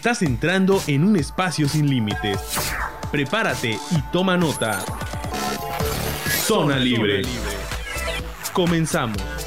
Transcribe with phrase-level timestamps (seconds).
[0.00, 2.40] Estás entrando en un espacio sin límites.
[3.12, 4.82] Prepárate y toma nota.
[6.46, 7.20] Zona Libre.
[8.54, 9.39] Comenzamos.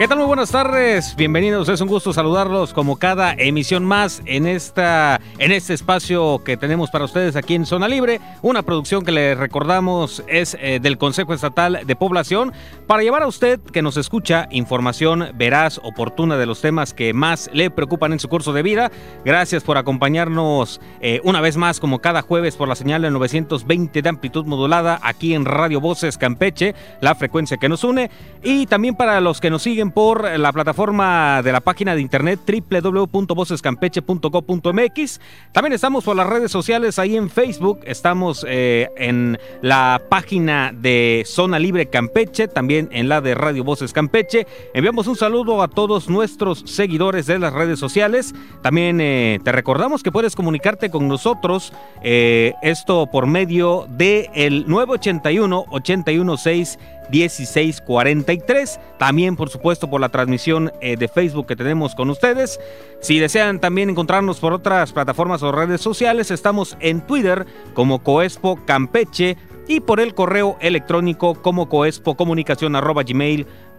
[0.00, 0.16] ¿Qué tal?
[0.16, 1.14] Muy buenas tardes.
[1.14, 1.68] Bienvenidos.
[1.68, 6.90] Es un gusto saludarlos como cada emisión más en esta en este espacio que tenemos
[6.90, 11.34] para ustedes aquí en Zona Libre, una producción que les recordamos es eh, del Consejo
[11.34, 12.54] Estatal de Población
[12.86, 17.50] para llevar a usted que nos escucha información veraz, oportuna de los temas que más
[17.52, 18.90] le preocupan en su curso de vida.
[19.26, 24.00] Gracias por acompañarnos eh, una vez más como cada jueves por la señal de 920
[24.00, 28.10] de amplitud modulada aquí en Radio Voces Campeche, la frecuencia que nos une
[28.42, 32.40] y también para los que nos siguen por la plataforma de la página de internet
[32.46, 35.20] www.vocescampeche.co.mx.
[35.52, 41.22] También estamos por las redes sociales ahí en Facebook, estamos eh, en la página de
[41.26, 44.46] Zona Libre Campeche, también en la de Radio Voces Campeche.
[44.74, 48.34] Enviamos un saludo a todos nuestros seguidores de las redes sociales.
[48.62, 51.72] También eh, te recordamos que puedes comunicarte con nosotros,
[52.02, 56.78] eh, esto por medio de el 981 816
[57.10, 58.80] 1643.
[58.98, 62.60] También, por supuesto, por la transmisión eh, de Facebook que tenemos con ustedes.
[63.00, 68.58] Si desean también encontrarnos por otras plataformas o redes sociales, estamos en Twitter como Coespo
[68.64, 69.36] Campeche
[69.68, 73.70] y por el correo electrónico como coespocomunicación.gmail.com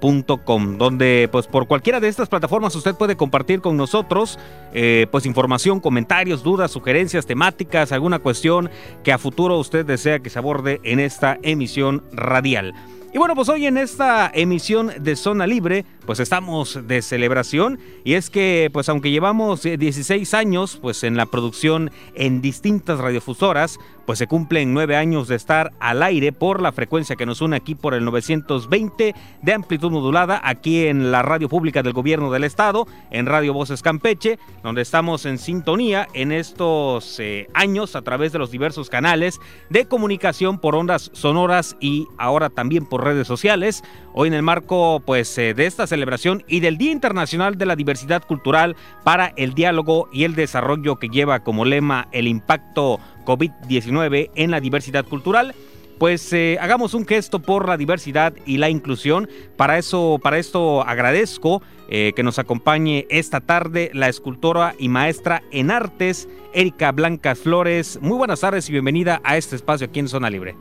[0.78, 4.40] donde pues por cualquiera de estas plataformas usted puede compartir con nosotros
[4.74, 8.70] eh, pues información, comentarios, dudas, sugerencias, temáticas, alguna cuestión
[9.04, 12.74] que a futuro usted desea que se aborde en esta emisión radial.
[13.14, 17.78] Y bueno, pues hoy en esta emisión de Zona Libre, pues estamos de celebración.
[18.06, 23.80] Y es que pues aunque llevamos 16 años pues en la producción en distintas radiofusoras,
[24.06, 27.56] pues se cumplen nueve años de estar al aire por la frecuencia que nos une
[27.56, 32.44] aquí por el 920 de amplitud modulada, aquí en la radio pública del gobierno del
[32.44, 38.32] estado, en Radio Voces Campeche, donde estamos en sintonía en estos eh, años a través
[38.32, 39.40] de los diversos canales
[39.70, 43.84] de comunicación por ondas sonoras y ahora también por redes sociales.
[44.14, 47.76] Hoy en el marco pues eh, de esta celebración y del Día Internacional de la
[47.76, 54.32] Diversidad Cultural para el Diálogo y el Desarrollo que lleva como lema el impacto COVID-19
[54.36, 55.54] en la diversidad cultural
[56.02, 59.30] pues eh, hagamos un gesto por la diversidad y la inclusión.
[59.56, 65.44] Para eso, para esto agradezco eh, que nos acompañe esta tarde la escultora y maestra
[65.52, 68.00] en artes, Erika Blancas Flores.
[68.02, 70.56] Muy buenas tardes y bienvenida a este espacio aquí en Zona Libre.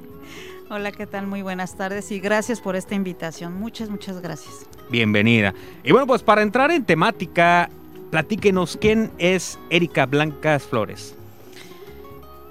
[0.73, 1.27] Hola, ¿qué tal?
[1.27, 3.55] Muy buenas tardes y gracias por esta invitación.
[3.55, 4.69] Muchas, muchas gracias.
[4.89, 5.53] Bienvenida.
[5.83, 7.69] Y bueno, pues para entrar en temática,
[8.13, 11.17] platíquenos quién es Erika Blancas Flores.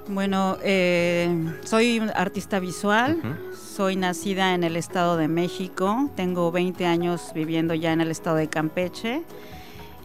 [0.10, 3.22] Bueno, eh, soy artista visual,
[3.56, 8.36] soy nacida en el Estado de México, tengo 20 años viviendo ya en el Estado
[8.36, 9.24] de Campeche.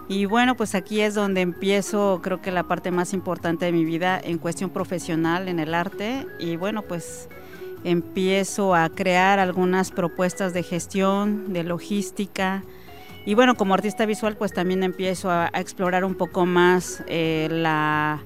[0.09, 3.85] Y bueno, pues aquí es donde empiezo, creo que la parte más importante de mi
[3.85, 6.29] vida en cuestión profesional en el arte.
[6.39, 7.29] Y bueno, pues
[7.85, 12.65] empiezo a crear algunas propuestas de gestión, de logística.
[13.27, 18.21] Y bueno, como artista visual, pues también empiezo a, explorar un poco más eh, la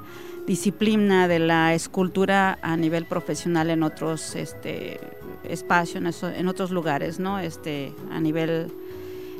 [0.46, 4.98] disciplina de la escultura a nivel profesional en otros este,
[5.44, 7.38] espacios, en, otros lugares, ¿no?
[7.38, 8.72] Este, a nivel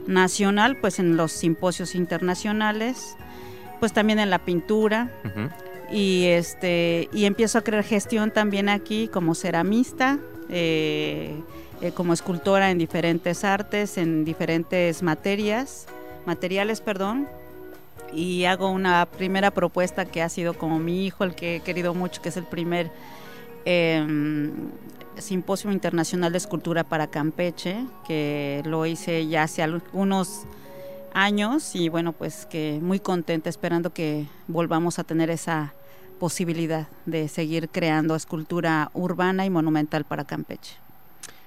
[0.07, 3.17] nacional, pues en los simposios internacionales,
[3.81, 5.11] pues también en la pintura.
[5.91, 10.19] Y este y empiezo a crear gestión también aquí como ceramista,
[10.51, 11.35] eh,
[11.81, 15.87] eh, como escultora en diferentes artes, en diferentes materias,
[16.27, 17.27] materiales, perdón
[18.13, 21.95] y hago una primera propuesta que ha sido como mi hijo, el que he querido
[21.95, 22.91] mucho, que es el primer
[23.65, 24.71] em,
[25.19, 30.45] Simposio Internacional de Escultura para Campeche, que lo hice ya hace algunos
[31.13, 35.75] años y bueno, pues que muy contenta esperando que volvamos a tener esa
[36.19, 40.77] posibilidad de seguir creando escultura urbana y monumental para Campeche.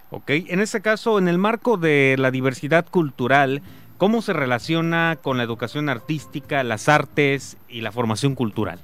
[0.10, 3.62] Ok, en este caso, en el marco de la diversidad cultural,
[3.98, 8.80] ¿cómo se relaciona con la educación artística, las artes y la formación cultural?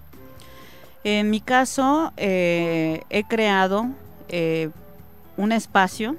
[1.04, 3.88] En mi caso, eh, he creado
[4.30, 4.70] eh,
[5.36, 6.16] un espacio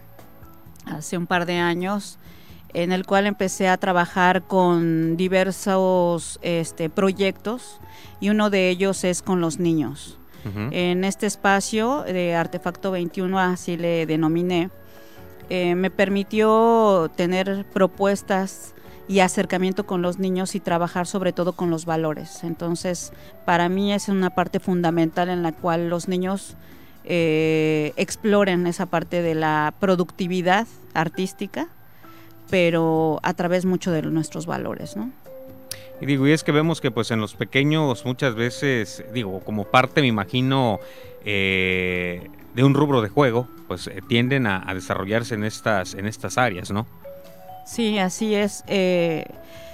[0.86, 2.18] hace un par de años
[2.74, 7.80] en el cual empecé a trabajar con diversos este, proyectos
[8.20, 10.18] y uno de ellos es con los niños.
[10.70, 14.70] En este espacio de Artefacto 21, así le denominé,
[15.50, 18.72] eh, me permitió tener propuestas
[19.08, 22.44] y acercamiento con los niños y trabajar sobre todo con los valores.
[22.44, 23.12] Entonces,
[23.44, 26.54] para mí es una parte fundamental en la cual los niños
[27.04, 31.68] eh, exploren esa parte de la productividad artística,
[32.50, 35.10] pero a través mucho de nuestros valores, ¿no?
[36.00, 39.64] Y digo, y es que vemos que pues en los pequeños muchas veces, digo, como
[39.64, 40.78] parte me imagino
[41.24, 46.38] eh, de un rubro de juego, pues eh, tienden a, desarrollarse en estas, en estas
[46.38, 46.86] áreas, ¿no?
[47.66, 48.64] Sí, así es.
[48.68, 49.26] Eh,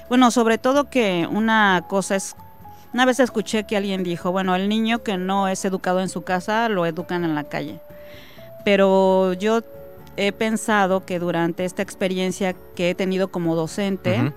[0.08, 2.34] bueno, sobre todo que una cosa es,
[2.92, 6.22] una vez escuché que alguien dijo, bueno, el niño que no es educado en su
[6.22, 7.78] casa lo educan en la calle.
[8.64, 9.60] Pero yo
[10.16, 14.32] he pensado que durante esta experiencia que he tenido como docente,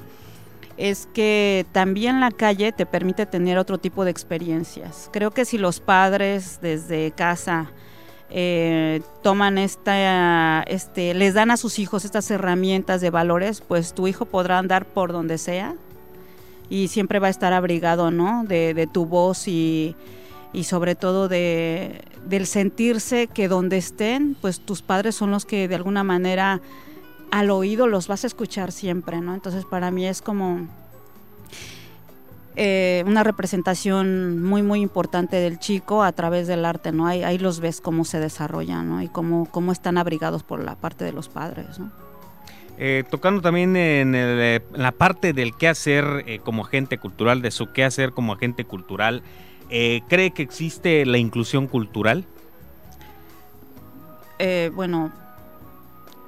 [0.77, 5.09] es que también la calle te permite tener otro tipo de experiencias.
[5.11, 7.71] Creo que si los padres desde casa
[8.29, 14.07] eh, toman esta, este, les dan a sus hijos estas herramientas de valores, pues tu
[14.07, 15.75] hijo podrá andar por donde sea
[16.69, 18.43] y siempre va a estar abrigado, ¿no?
[18.43, 19.95] De, tu voz y,
[20.53, 25.67] y sobre todo de, del sentirse que donde estén, pues tus padres son los que
[25.67, 26.61] de alguna manera
[27.31, 29.33] al oído los vas a escuchar siempre, ¿no?
[29.33, 30.67] Entonces para mí es como
[32.59, 37.05] eh, una representación muy muy importante del chico a través del arte, ¿no?
[37.05, 39.01] Ahí, ahí los ves cómo se desarrollan, ¿no?
[39.03, 41.91] Y cómo, cómo están abrigados por la parte de los padres, ¿no?
[42.79, 47.51] Eh, tocando también en, en, la parte del qué hacer eh, como agente cultural, de
[47.51, 49.21] su qué hacer como agente cultural,
[49.69, 52.25] ¿cree que existe la inclusión cultural?
[54.73, 55.11] bueno,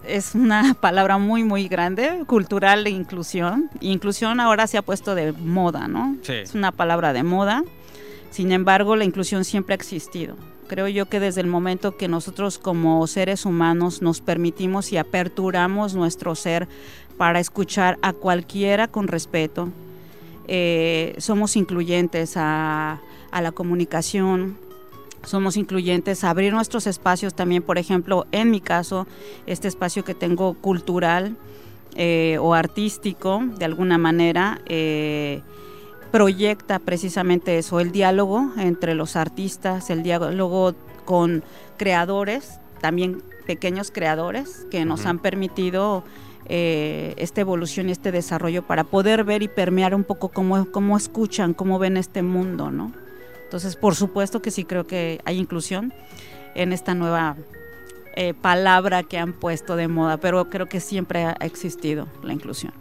[0.10, 3.70] es una palabra muy, muy grande, cultural e inclusión.
[3.82, 6.18] Inclusión ahora se ha puesto de moda, ¿no?
[6.28, 7.64] Es una palabra de moda.
[8.32, 10.36] Sin embargo, la inclusión siempre ha existido.
[10.68, 15.96] Creo yo que desde el momento que nosotros como seres humanos nos permitimos y aperturamos
[15.96, 16.68] nuestro ser
[17.18, 19.70] para escuchar a cualquiera con respeto,
[20.48, 23.02] eh, somos incluyentes a,
[23.32, 24.58] a la comunicación,
[25.24, 29.08] somos incluyentes, abrir nuestros espacios también, por ejemplo, en mi caso,
[29.46, 31.36] este espacio que tengo cultural
[31.96, 35.42] eh, o artístico, de alguna manera, eh,
[36.12, 40.74] proyecta precisamente eso, el diálogo entre los artistas, el diálogo
[41.06, 41.44] con
[41.78, 46.04] creadores, también pequeños creadores que nos han permitido
[46.46, 50.98] eh, esta evolución y este desarrollo para poder ver y permear un poco cómo, cómo
[50.98, 52.92] escuchan, cómo ven este mundo, ¿no?
[53.50, 55.92] Entonces, por supuesto que sí creo que hay inclusión
[56.54, 57.36] en esta nueva
[58.16, 62.74] eh, palabra que han puesto de moda, pero creo que siempre ha existido la inclusión.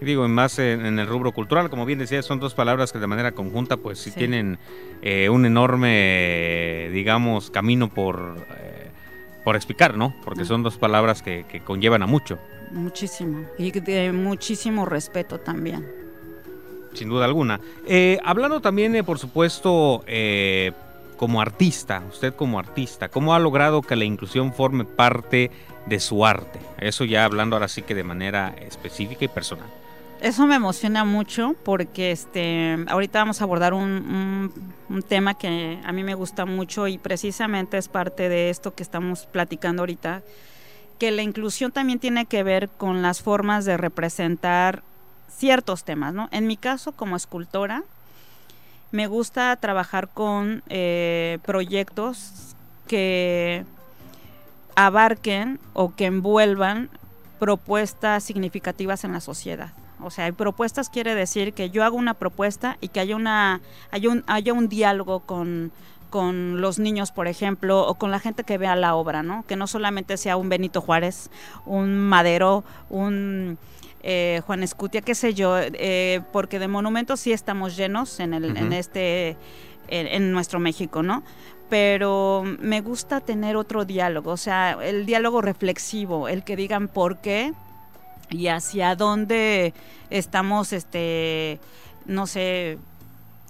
[0.00, 3.32] Digo, más en, el rubro cultural, como bien decía, son dos palabras que de manera
[3.32, 4.60] conjunta pues sí, tienen
[5.02, 8.90] eh, un enorme, digamos, camino por, eh,
[9.42, 10.14] por explicar, ¿no?
[10.24, 12.38] Porque son dos palabras que, que conllevan a mucho.
[12.70, 16.05] Muchísimo, y de muchísimo respeto también
[16.96, 17.60] sin duda alguna.
[17.86, 20.72] Eh, hablando también, eh, por supuesto, eh,
[21.16, 25.50] como artista, usted como artista, ¿cómo ha logrado que la inclusión forme parte
[25.86, 26.58] de su arte?
[26.78, 29.66] Eso ya hablando ahora sí que de manera específica y personal.
[30.20, 34.50] Eso me emociona mucho porque este, ahorita vamos a abordar un,
[34.88, 38.82] un, tema que a mí me gusta mucho y precisamente es parte de esto que
[38.82, 40.22] estamos platicando ahorita,
[40.98, 44.82] que la inclusión también tiene que ver con las formas de representar
[45.28, 46.28] ciertos temas, ¿no?
[46.32, 47.82] En mi caso, como escultora,
[48.92, 52.54] me gusta trabajar con eh, proyectos
[52.86, 53.64] que
[54.74, 56.88] abarquen o que envuelvan
[57.38, 59.72] propuestas significativas en la sociedad.
[60.00, 64.10] O sea, propuestas quiere decir que yo hago una propuesta y que haya una haya
[64.10, 65.72] un, haya un diálogo con,
[66.16, 69.44] con los niños, por ejemplo, o con la gente que vea la obra, ¿no?
[69.46, 71.28] Que no solamente sea un Benito Juárez,
[71.66, 73.58] un Madero, un
[74.02, 78.56] eh, Juan Escutia, qué sé yo, eh, porque de monumentos sí estamos llenos en, el,
[78.56, 79.36] en este,
[79.88, 81.22] en, nuestro México, ¿no?
[81.68, 87.18] Pero me gusta tener otro diálogo, o sea, el diálogo reflexivo, el que digan por
[87.18, 87.52] qué
[88.30, 89.74] y hacia dónde
[90.08, 91.60] estamos, este,
[92.06, 92.78] no sé,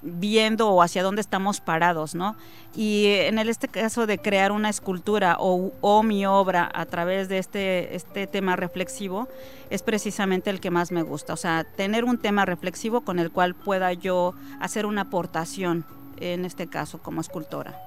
[0.06, 2.36] viendo o hacia dónde estamos parados, ¿no?
[2.75, 7.38] Y en este caso de crear una escultura o, o, mi obra a través de
[7.38, 9.28] este, este tema reflexivo
[9.70, 13.30] es precisamente el que más me gusta, o sea, tener un tema reflexivo con el
[13.30, 15.84] cual pueda yo hacer una aportación,
[16.18, 17.86] en este caso como escultora.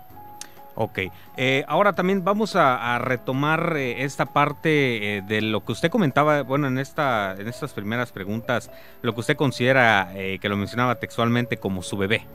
[0.82, 1.00] Ok,
[1.36, 6.44] eh, ahora también vamos a, retomar eh, esta parte eh, de lo que usted comentaba,
[6.44, 8.72] bueno, en, esta, en estas primeras preguntas,
[9.02, 12.26] lo que usted considera, que lo mencionaba textualmente, como su bebé.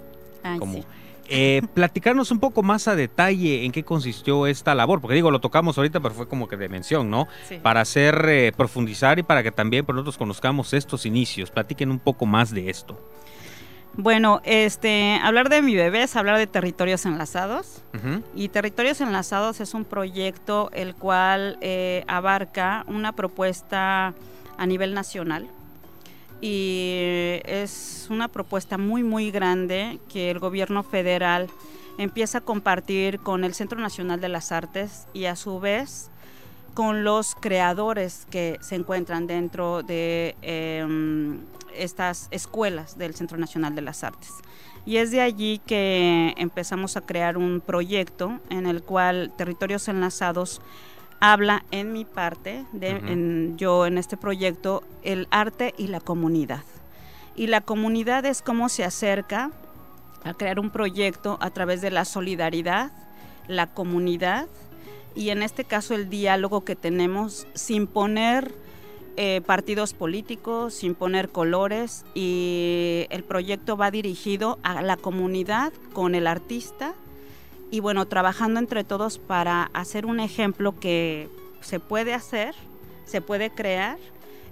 [0.59, 0.85] como,
[1.73, 5.79] platicarnos un poco más a detalle en qué consistió esta labor, porque digo, lo tocamos
[5.79, 7.27] ahorita, pero fue como que de mención, ¿no?
[7.63, 11.51] Para hacer, profundizar y para que también nosotros conozcamos estos inicios.
[11.51, 13.01] Platiquen un poco más de esto.
[13.97, 17.83] Bueno, este, hablar de mi bebé es hablar de territorios enlazados.
[18.35, 24.15] Y Territorios Enlazados es un proyecto el cual eh, abarca una propuesta
[24.59, 25.47] a nivel nacional.
[26.41, 31.49] Y es una propuesta muy, muy grande que el gobierno federal
[31.97, 36.11] empieza a compartir con el Centro Nacional de las Artes y a su vez
[36.75, 41.41] con los creadores que se encuentran dentro de em,
[41.77, 44.31] estas escuelas del Centro Nacional de las Artes.
[44.87, 50.61] Y es de allí que empezamos a crear un proyecto en el cual Territorios Enlazados
[51.21, 56.65] habla en mi parte, de, yo en este proyecto, el arte y la comunidad.
[57.35, 59.51] Y la comunidad es cómo se acerca
[60.23, 62.93] a crear un proyecto a través de la solidaridad,
[63.49, 64.49] la comunidad
[65.15, 68.55] y en este caso el diálogo que tenemos sin poner
[69.17, 76.15] eh, partidos políticos, sin poner colores y el proyecto va dirigido a la comunidad con
[76.15, 76.95] el artista
[77.71, 81.29] y bueno, trabajando entre todos para hacer un ejemplo que
[81.61, 82.55] se puede hacer,
[83.05, 83.99] se puede crear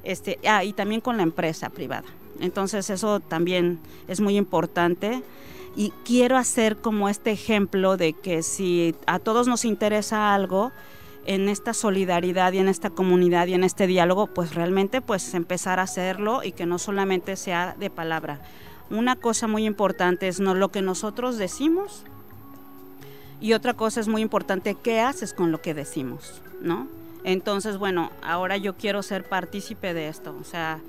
[0.05, 2.07] este, ah, y también con la empresa privada.
[2.41, 3.79] Entonces eso también
[4.09, 5.23] es muy importante
[5.77, 10.73] y quiero hacer como este ejemplo de que si a todos nos interesa algo,
[11.25, 15.79] en esta solidaridad y en esta comunidad y en este diálogo, pues realmente pues empezar
[15.79, 18.41] a hacerlo y que no solamente sea de palabra.
[18.91, 22.05] Una cosa muy importante es no lo que nosotros decimos
[23.41, 26.89] y otra cosa es muy importante qué haces con lo que decimos, ¿no?
[27.25, 30.81] Entonces, bueno, ahora yo quiero ser partícipe de esto, o sea,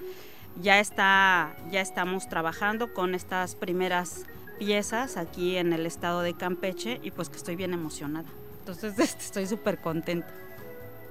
[0.61, 4.25] ya está ya estamos trabajando con estas primeras
[4.63, 8.29] piezas aquí en el estado de Campeche y pues que estoy bien emocionada.
[8.60, 10.27] Entonces estoy súper contenta.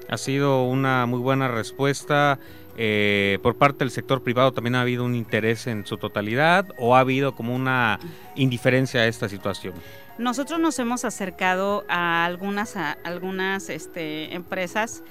[0.09, 2.39] Ha sido una muy buena respuesta.
[2.79, 6.97] Eh, por parte del sector privado también ha habido un interés en su totalidad o
[6.97, 8.01] ha habido como una
[8.35, 9.75] indiferencia a esta situación.
[10.17, 15.03] Nosotros nos hemos acercado a algunas, a algunas este, empresas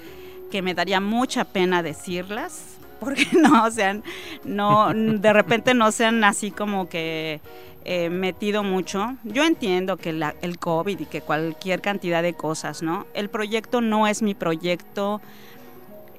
[0.50, 4.00] que me daría mucha pena decirlas, porque no, o sea,
[4.46, 7.42] no, de repente no sean así como que
[7.84, 9.16] eh, metido mucho.
[9.24, 13.08] Yo entiendo que el COVID y que cualquier cantidad de cosas, ¿no?
[13.16, 15.20] El proyecto no es mi proyecto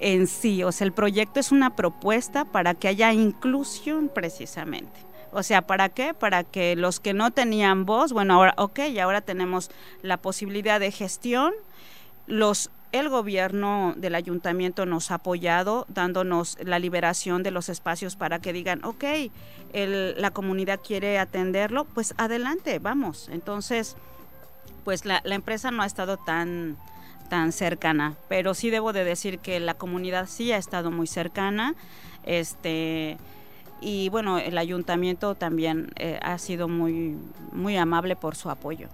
[0.01, 4.99] en sí, o sea, el proyecto es una propuesta para que haya inclusión precisamente.
[5.31, 6.13] O sea, ¿para qué?
[6.13, 9.71] Para que los que no tenían voz, bueno, ahora, ok, ahora tenemos
[10.01, 11.53] la posibilidad de gestión,
[12.27, 18.39] los el gobierno del ayuntamiento nos ha apoyado dándonos la liberación de los espacios para
[18.39, 19.03] que digan, ok,
[19.73, 23.29] la comunidad quiere atenderlo, pues adelante, vamos.
[23.29, 23.97] Entonces,
[24.85, 26.77] pues la, empresa no ha estado tan,
[27.29, 31.73] tan cercana, pero sí debo de decir que la comunidad sí ha estado muy cercana.
[32.25, 33.17] Este,
[33.81, 37.17] y bueno, el ayuntamiento también eh, ha sido muy,
[37.51, 38.87] muy amable por su apoyo.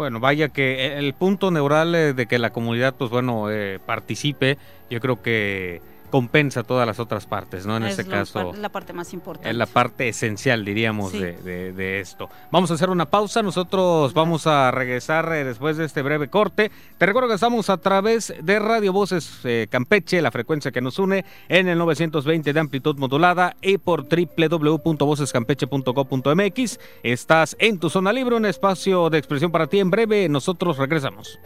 [0.00, 4.56] Bueno, vaya que el punto neural eh, de que la comunidad, pues bueno, eh, participe,
[4.88, 7.76] yo creo que compensa todas las otras partes, ¿no?
[7.76, 8.52] En este caso.
[8.52, 9.48] Es la parte más importante.
[9.48, 12.28] Es la parte esencial, diríamos, de, esto.
[12.50, 13.42] Vamos a hacer una pausa.
[13.42, 16.70] Nosotros vamos a regresar eh, después de este breve corte.
[16.98, 20.98] Te recuerdo que estamos a través de Radio Voces eh, Campeche, la frecuencia que nos
[20.98, 26.80] une en el 920 de amplitud modulada y por www.vocescampeche.co.mx.
[27.02, 29.80] Estás en tu zona libre, un espacio de expresión para ti.
[29.80, 31.40] En breve, nosotros regresamos.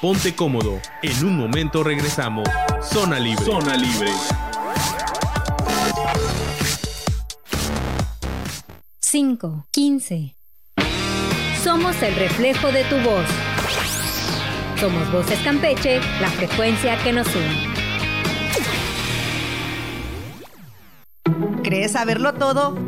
[0.00, 0.80] Ponte cómodo.
[1.02, 2.48] En un momento regresamos.
[2.80, 3.44] Zona Libre.
[3.44, 4.12] Zona Libre.
[9.00, 10.36] 5, 15.
[11.64, 13.26] Somos el reflejo de tu voz.
[14.78, 17.72] Somos Voces Campeche, la frecuencia que nos une.
[21.64, 22.78] ¿Crees saberlo todo?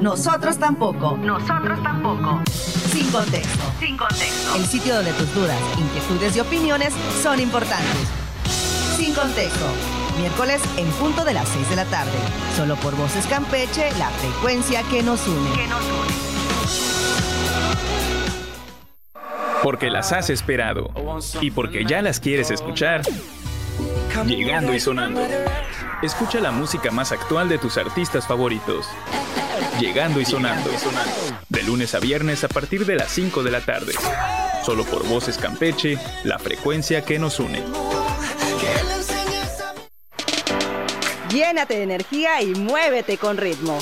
[0.00, 1.16] Nosotros tampoco.
[1.16, 2.40] Nosotros tampoco.
[2.46, 3.64] Sin contexto.
[3.80, 4.56] Sin contexto.
[4.56, 8.08] El sitio donde tus dudas, inquietudes y opiniones son importantes.
[8.96, 9.64] Sin contexto.
[10.18, 12.18] miércoles en punto de las 6 de la tarde.
[12.56, 15.50] Solo por Voces Campeche, la frecuencia que nos une.
[15.52, 16.26] Que nos une.
[19.62, 20.90] Porque las has esperado
[21.40, 23.02] y porque ya las quieres escuchar.
[24.26, 25.22] Llegando y sonando.
[26.02, 28.86] Escucha la música más actual de tus artistas favoritos.
[29.80, 30.70] Llegando y sonando.
[31.50, 33.92] De lunes a viernes a partir de las 5 de la tarde.
[34.64, 37.62] Solo por Voces Campeche, la frecuencia que nos une.
[41.30, 43.78] Llénate de energía y muévete con ritmo.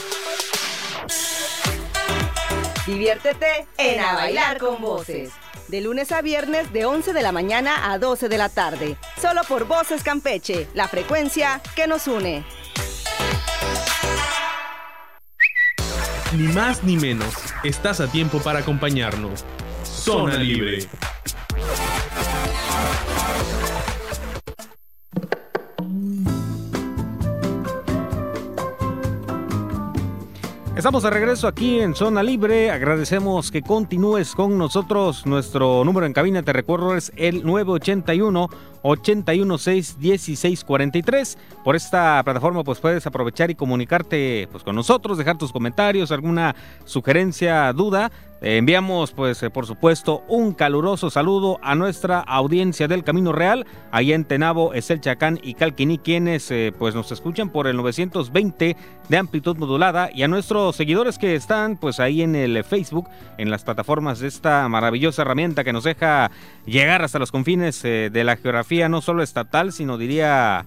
[2.87, 5.31] Diviértete en A Bailar con Voces.
[5.69, 8.97] De lunes a viernes de 11 de la mañana a 12 de la tarde.
[9.23, 12.45] Solo por Voces Campeche, la frecuencia que nos une.
[16.37, 19.45] Ni más ni menos, estás a tiempo para acompañarnos.
[19.85, 20.89] Zona Libre.
[30.77, 32.73] Estamos de regreso aquí en Zona Libre.
[32.73, 35.25] Agradecemos que continúes con nosotros.
[35.27, 38.51] Nuestro número en cabina, te recuerdo, es el 981
[38.87, 41.39] 816 1643.
[41.65, 46.55] Por esta plataforma pues puedes aprovechar y comunicarte pues con nosotros, dejar tus comentarios, alguna
[46.85, 48.11] sugerencia, duda
[48.45, 54.13] enviamos, pues, eh, por supuesto, un caluroso saludo a nuestra audiencia del Camino Real, ahí
[54.13, 58.77] en Tenabo, Eselchacán y Calquiní, quienes, eh, pues, nos escuchan por el 920
[59.09, 63.51] de amplitud modulada, y a nuestros seguidores que están, pues, ahí en el Facebook, en
[63.51, 66.31] las plataformas de esta maravillosa herramienta que nos deja
[66.67, 70.67] llegar hasta los confines eh, de la geografía, no solo estatal, sino diría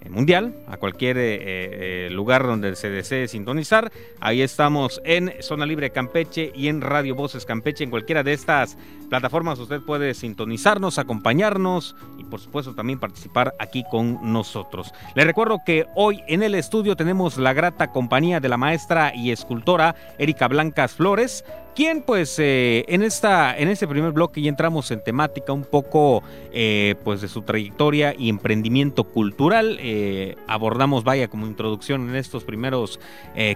[0.00, 3.90] eh, mundial, a cualquier eh, eh, lugar donde se desee sintonizar.
[4.20, 7.82] Ahí estamos en Zona Libre Campeche y en Radio Voces Campeche.
[7.82, 8.78] En cualquiera de estas
[9.10, 14.92] plataformas usted puede sintonizarnos, acompañarnos y por supuesto también participar aquí con nosotros.
[15.16, 19.32] Le recuerdo que hoy en el estudio tenemos la grata compañía de la maestra y
[19.32, 21.44] escultora Erika Blancas Flores
[21.78, 26.24] quien pues eh, en esta en este primer bloque ya entramos en temática un poco
[26.50, 29.78] eh, pues de su trayectoria y emprendimiento cultural.
[29.80, 32.98] Eh, abordamos vaya como introducción en estos primeros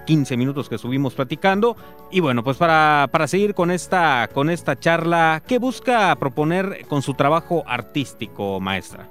[0.07, 1.77] 15 minutos que estuvimos platicando.
[2.13, 7.03] Y bueno pues para, para seguir con esta con esta charla qué busca proponer con
[7.03, 9.09] su trabajo artístico maestra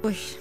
[0.00, 0.38] pues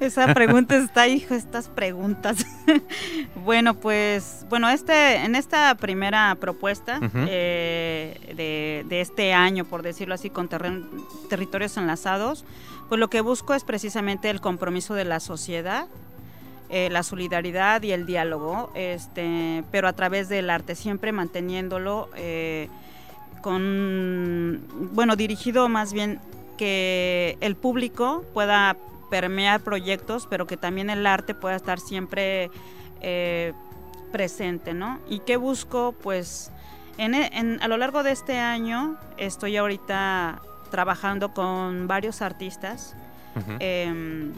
[0.00, 2.46] Esa pregunta está, hijo, estas preguntas.
[3.44, 10.30] bueno, pues, bueno, este, en esta primera propuesta eh, de, este año, por decirlo así,
[10.30, 10.48] con
[11.28, 12.44] territorios enlazados,
[12.88, 15.86] pues lo que busco es precisamente el compromiso de la sociedad
[16.70, 22.68] eh, la solidaridad y el diálogo, este, pero a través del arte, siempre manteniéndolo eh,
[23.42, 24.60] con,
[24.92, 26.18] bueno, dirigido más bien
[26.56, 28.76] que el público pueda
[29.10, 32.50] permear proyectos, pero que también el arte pueda estar siempre
[33.00, 33.52] eh,
[34.12, 35.00] presente, ¿no?
[35.08, 35.94] ¿Y qué busco?
[36.02, 36.50] Pues
[36.98, 40.40] en, a lo largo de este año estoy ahorita
[40.70, 42.94] trabajando con varios artistas,
[43.58, 44.32] em,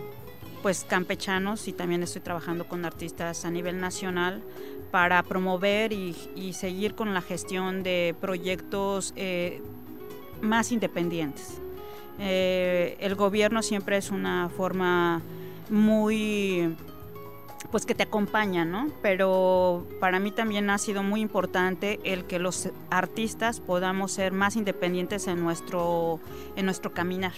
[0.63, 4.43] pues campechanos, y también estoy trabajando con artistas a nivel nacional
[4.91, 6.15] para promover y,
[6.53, 9.61] seguir con la gestión de proyectos eh,
[10.41, 11.61] más independientes.
[12.19, 15.23] Eh, el gobierno siempre es una forma
[15.69, 16.75] muy
[17.71, 18.91] pues que te acompaña, ¿no?
[19.03, 24.57] Pero para mí también ha sido muy importante el que los artistas podamos ser más
[24.57, 26.21] independientes en nuestro,
[26.55, 27.33] en nuestro caminar.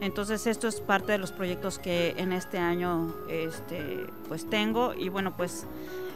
[0.00, 5.08] Entonces esto es parte de los proyectos que en este año este, pues tengo y
[5.08, 5.66] bueno pues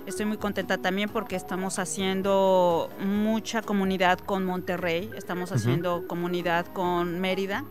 [0.04, 7.20] estoy muy contenta también porque estamos haciendo mucha comunidad con Monterrey, estamos haciendo comunidad con
[7.20, 7.64] Mérida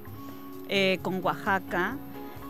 [0.70, 1.98] eh, con Oaxaca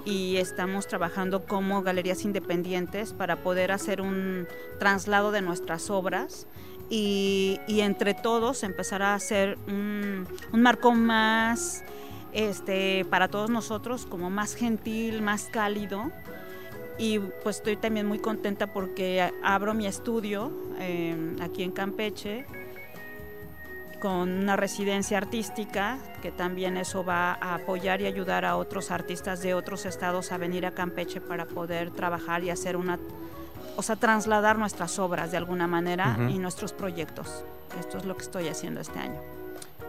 [0.05, 4.47] y estamos trabajando como galerías independientes para poder hacer un
[4.79, 6.47] traslado de nuestras obras
[6.89, 11.83] y, entre todos empezar a hacer un, marco más
[12.31, 16.11] este, para todos nosotros, como más gentil, más cálido.
[16.97, 22.45] Y pues estoy también muy contenta porque abro mi estudio eh, aquí en Campeche
[23.99, 29.41] con una residencia artística, que también eso va a apoyar y ayudar a otros artistas
[29.41, 32.99] de otros estados a venir a Campeche para poder trabajar y hacer una,
[33.75, 37.43] o sea, trasladar nuestras obras de alguna manera y nuestros proyectos.
[37.79, 39.19] Esto es lo que estoy haciendo este año.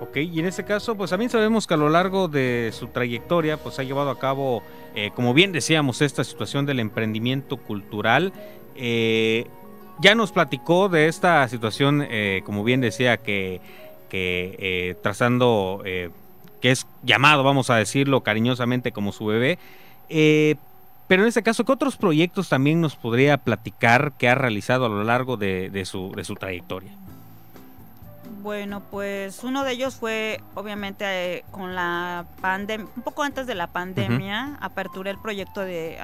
[0.00, 3.56] Ok, y en este caso, pues también sabemos que a lo largo de su trayectoria,
[3.56, 4.62] pues ha llevado a cabo,
[4.94, 8.32] eh, como bien decíamos, esta situación del emprendimiento cultural.
[8.76, 9.46] Eh,
[10.00, 13.60] ya nos platicó de esta situación, eh, como bien decía, que
[14.08, 16.10] que eh, trazando eh,
[16.60, 19.58] que es llamado, vamos a decirlo cariñosamente, como su bebé.
[20.08, 20.56] Eh,
[21.06, 24.88] pero en este caso, ¿qué otros proyectos también nos podría platicar que ha realizado a
[24.88, 26.92] lo largo de, su, de su trayectoria?
[28.42, 33.68] Bueno, pues uno de ellos fue obviamente con la pandemia, un poco antes de la
[33.68, 35.98] pandemia, aperturé el proyecto de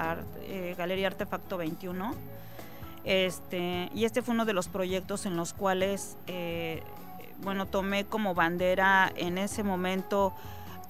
[0.77, 2.15] Galería Artefacto 21.
[3.05, 6.83] Este, y este fue uno de los proyectos en los cuales, eh,
[7.43, 10.33] bueno, tomé como bandera en ese momento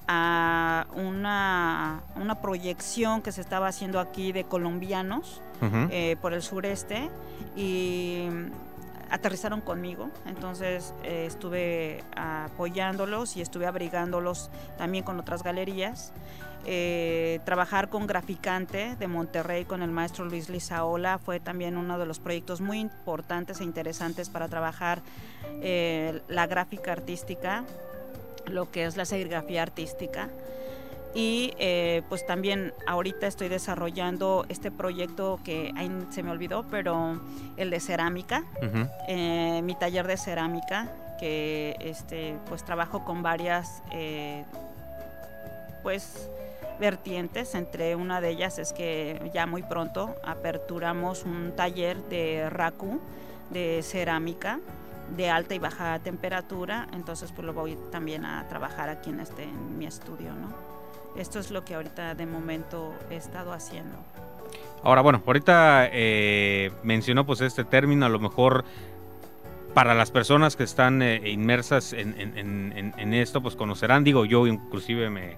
[0.07, 5.41] a una, una proyección que se estaba haciendo aquí de colombianos
[5.89, 7.09] eh, por el sureste
[7.55, 8.27] y
[9.09, 16.11] aterrizaron conmigo, entonces eh, estuve apoyándolos y estuve abrigándolos también con otras galerías.
[16.67, 22.05] Eh, trabajar con Graficante de Monterrey con el maestro Luis Lizaola fue también uno de
[22.07, 25.01] los proyectos muy importantes e interesantes para trabajar
[26.27, 27.63] la gráfica artística
[28.47, 30.29] lo que es la serigrafía artística.
[31.13, 35.73] Y eh, pues también ahorita estoy desarrollando este proyecto que
[36.09, 37.21] se me olvidó, pero
[37.55, 38.43] el de cerámica,
[39.07, 44.43] eh, mi taller de cerámica, que este, pues trabajo con varias eh,
[45.83, 46.29] pues
[46.79, 52.99] vertientes, entre una de ellas es que ya muy pronto aperturamos un taller de raku
[53.49, 54.59] de cerámica
[55.15, 59.43] de alta y baja temperatura, entonces pues lo voy también a trabajar aquí en este
[59.43, 60.53] en mi estudio, ¿no?
[61.19, 63.95] Esto es lo que ahorita de momento he estado haciendo.
[64.83, 68.65] Ahora, bueno, ahorita eh, mencionó pues este término, a lo mejor
[69.73, 72.15] para las personas que están eh, inmersas en,
[72.97, 75.35] en, esto, pues conocerán, digo yo inclusive me,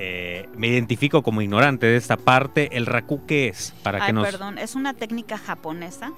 [0.00, 2.76] eh, me identifico como ignorante de esta parte.
[2.76, 3.74] ¿El raku qué es?
[3.82, 4.24] Para que nos...
[4.24, 6.12] perdón, es una técnica japonesa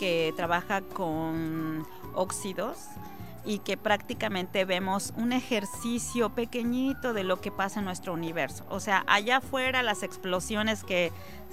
[0.00, 2.78] que trabaja con óxidos
[3.44, 8.64] y que prácticamente vemos un ejercicio pequeñito de lo que pasa en nuestro universo.
[8.68, 11.12] O sea, allá afuera las explosiones que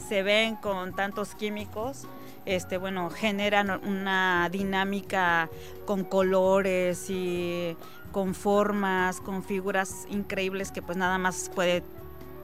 [0.09, 2.07] se ven con tantos químicos,
[2.45, 5.47] este, bueno, generan una dinámica
[5.85, 7.75] con colores y
[8.11, 11.83] con formas, con figuras increíbles que pues nada más puede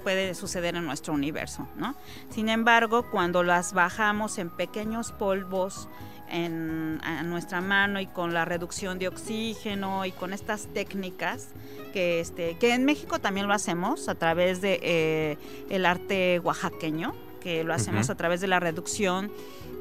[0.03, 1.93] puede suceder en nuestro universo, ¿no?
[2.29, 5.89] Sin embargo, cuando las bajamos en pequeños polvos
[6.29, 11.49] en, a nuestra mano y con la reducción de oxígeno y con estas técnicas
[11.91, 15.37] que, este, que en México también lo hacemos a través de eh,
[15.69, 19.31] el arte oaxaqueño, que lo hacemos a través de la reducción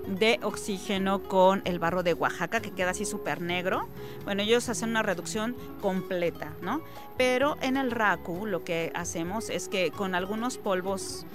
[0.07, 3.89] de oxígeno con el barro de Oaxaca, que queda así súper negro.
[4.25, 6.81] Bueno, ellos hacen una reducción completa, ¿no?
[7.17, 11.27] Pero en el Raku lo que hacemos es que con algunos polvos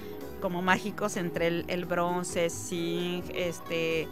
[0.42, 4.08] como mágicos entre el, bronce, zinc, este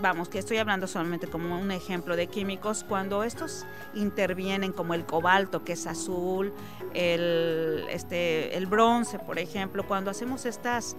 [0.00, 5.04] vamos, que estoy hablando solamente como un ejemplo de químicos, cuando estos intervienen como el
[5.04, 6.52] cobalto, que es azul,
[6.94, 10.96] el, este, el bronce, por ejemplo, cuando hacemos estas,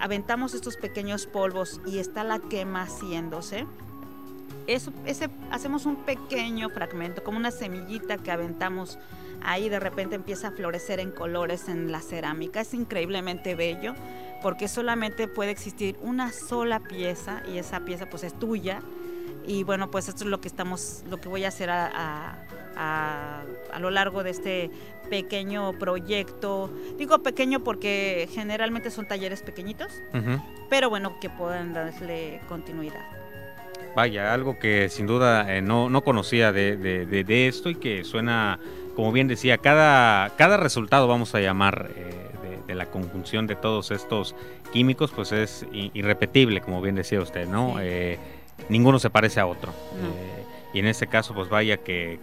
[0.00, 3.66] aventamos estos pequeños polvos y está la quema haciéndose,
[4.66, 8.98] eso, ese, hacemos un pequeño fragmento, como una semillita que aventamos
[9.42, 13.94] ahí, de repente empieza a florecer en colores en la cerámica, es increíblemente bello
[14.44, 18.82] porque solamente puede existir una sola pieza y esa pieza pues es tuya.
[19.46, 22.44] Y bueno pues esto es lo que estamos lo que voy a hacer a,
[22.76, 23.42] a,
[23.80, 24.70] lo largo de este
[25.08, 26.70] pequeño proyecto.
[26.98, 29.90] Digo pequeño porque generalmente son talleres pequeñitos
[30.68, 33.06] pero bueno que puedan darle continuidad.
[33.96, 38.58] Vaya algo que sin duda eh, no, no conocía de, de, esto y que suena
[38.94, 42.33] como bien decía cada cada resultado vamos a llamar eh,
[42.74, 44.34] de la conjunción de todos estos
[44.72, 47.76] químicos, pues es irrepetible, como bien decía usted, ¿no?
[47.80, 48.18] Eh,
[48.68, 49.70] ninguno se parece a otro.
[49.70, 52.18] Eh, y en este caso, pues vaya que,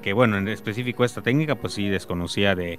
[0.00, 2.78] que, bueno, en específico esta técnica, pues sí desconocía de...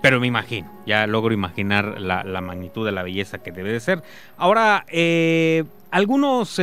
[0.00, 3.80] Pero me imagino, ya logro imaginar la, la magnitud de la belleza que debe de
[3.80, 4.02] ser.
[4.36, 6.58] Ahora, eh, algunos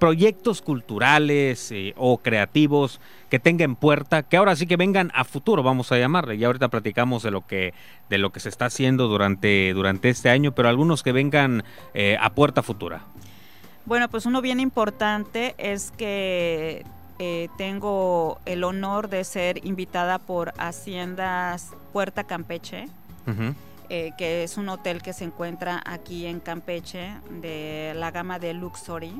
[0.00, 5.92] proyectos culturales o creativos que tengan puerta, que ahora sí que vengan a futuro, vamos
[5.92, 6.36] a llamarle.
[6.38, 7.72] Ya ahorita platicamos de lo que
[8.08, 11.62] de lo que se está haciendo durante durante este año, pero algunos que vengan
[11.94, 13.02] eh, a puerta futura.
[13.86, 16.84] Bueno, pues uno bien importante es que
[17.18, 22.88] eh, tengo el honor de ser invitada por Haciendas Puerta Campeche.
[23.92, 28.54] Eh, que es un hotel que se encuentra aquí en Campeche de la gama de
[28.54, 29.12] Luxury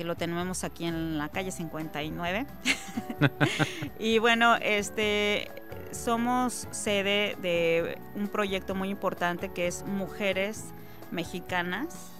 [0.00, 2.46] que lo tenemos aquí en la calle 59.
[3.98, 5.50] y bueno, este
[5.92, 10.64] somos sede de un proyecto muy importante que es Mujeres
[11.10, 12.12] Mexicanas.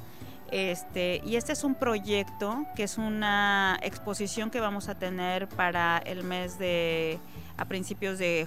[0.51, 6.03] Este, y este es un proyecto que es una exposición que vamos a tener para
[6.05, 7.19] el mes de,
[7.57, 8.47] a principios de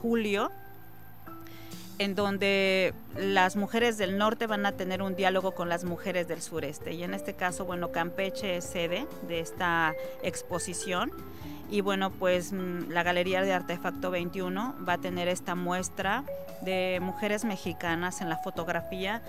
[0.00, 0.52] julio
[2.00, 6.40] en donde las mujeres del norte van a tener un diálogo con las mujeres del
[6.40, 6.94] sureste.
[6.94, 11.12] Y en este caso, bueno, Campeche es sede de esta exposición.
[11.70, 16.24] Y bueno, pues mm, la Galería de Artefacto 21 va a tener esta muestra
[16.62, 19.20] de mujeres mexicanas en la fotografía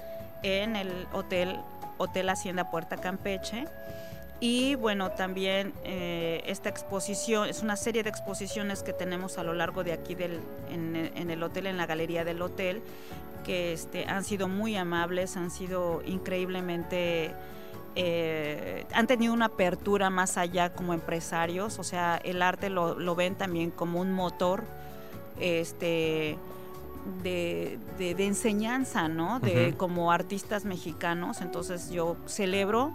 [0.42, 1.58] en el hotel,
[1.98, 3.68] hotel Hacienda Puerta Campeche.
[4.44, 9.54] Y bueno, también eh, esta exposición, es una serie de exposiciones que tenemos a lo
[9.54, 10.40] largo de aquí del,
[10.72, 12.82] en, el hotel, en la galería del hotel,
[13.46, 17.32] que este, han sido muy amables, han sido increíblemente...
[17.96, 23.16] Eh, han tenido una apertura más allá como empresarios, o sea, el arte lo, lo
[23.16, 24.64] ven también como un motor
[25.40, 26.38] este,
[27.22, 29.40] de, de, enseñanza, ¿no?
[29.40, 31.42] De como artistas mexicanos.
[31.42, 32.92] Entonces yo celebro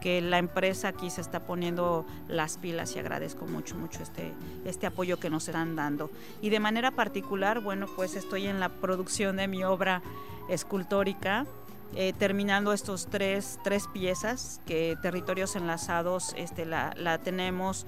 [0.00, 4.32] que la empresa aquí se está poniendo las pilas y agradezco mucho, mucho este,
[4.64, 6.10] este apoyo que nos están dando.
[6.40, 10.02] Y de manera particular, bueno, pues estoy en la producción de mi obra
[10.48, 11.46] escultórica.
[11.96, 17.84] Eh, terminando estos tres, tres piezas que territorios enlazados este, la, la tenemos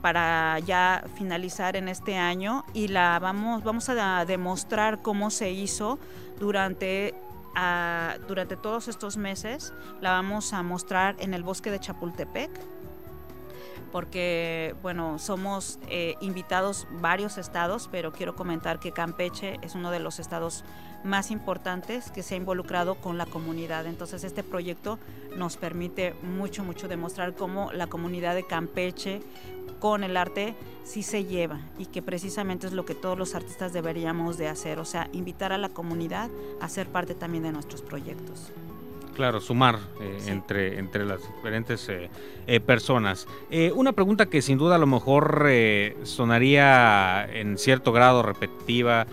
[0.00, 5.98] para ya finalizar en este año y la vamos, vamos a demostrar cómo se hizo
[6.38, 7.14] durante
[8.26, 12.50] durante todos estos meses la vamos a mostrar en el bosque de Chapultepec
[13.94, 20.00] porque bueno, somos eh, invitados varios estados, pero quiero comentar que Campeche es uno de
[20.00, 20.64] los estados
[21.04, 23.86] más importantes que se ha involucrado con la comunidad.
[23.86, 24.98] Entonces este proyecto
[25.36, 29.22] nos permite mucho, mucho demostrar cómo la comunidad de Campeche
[29.78, 33.72] con el arte sí se lleva y que precisamente es lo que todos los artistas
[33.72, 37.82] deberíamos de hacer, o sea, invitar a la comunidad a ser parte también de nuestros
[37.82, 38.52] proyectos.
[39.14, 42.10] Claro, sumar eh, entre, entre las diferentes eh,
[42.46, 43.28] eh, personas.
[43.74, 45.48] una pregunta que sin duda a lo mejor
[46.02, 49.06] sonaría en cierto grado repetitiva,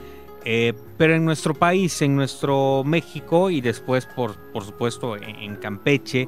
[0.98, 6.28] pero en nuestro país, en nuestro México y después, por, por supuesto, en Campeche,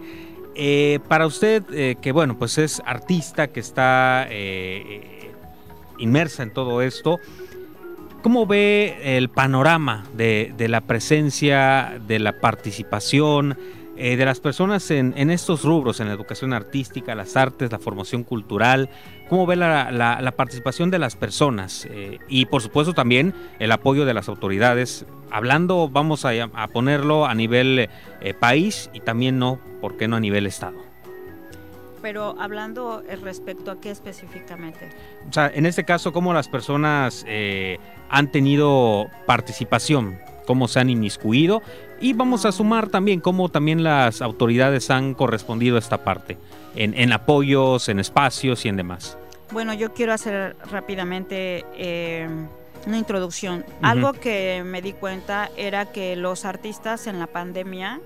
[0.56, 5.32] eh, para usted, eh, que bueno, pues es artista, que está eh,
[5.98, 7.20] inmersa en todo esto,
[8.22, 13.58] ¿cómo ve el panorama de, la presencia, de la participación
[13.96, 18.90] de las personas en, estos rubros, en la educación artística, las artes, la formación cultural?
[19.30, 21.88] ¿Cómo ve la, participación de las personas?
[22.28, 26.32] y por supuesto también el apoyo de las autoridades hablando, vamos a,
[26.72, 27.90] ponerlo a nivel
[28.22, 30.78] eh, país y también no, ¿por qué no a nivel estado?
[32.04, 34.90] Pero hablando eh, respecto a qué específicamente.
[35.28, 37.80] O sea, en este caso, ¿cómo las personas eh,
[38.10, 40.20] han tenido participación?
[40.46, 41.64] ¿Cómo se han inmiscuido?
[42.04, 46.38] Y vamos a sumar también cómo también las autoridades han correspondido a esta parte,
[46.76, 49.18] en, en apoyos, en espacios y en demás.
[49.52, 51.64] Bueno, yo quiero hacer rápidamente
[52.86, 53.64] una introducción.
[53.82, 58.02] Algo que me di cuenta era que los artistas en la pandemia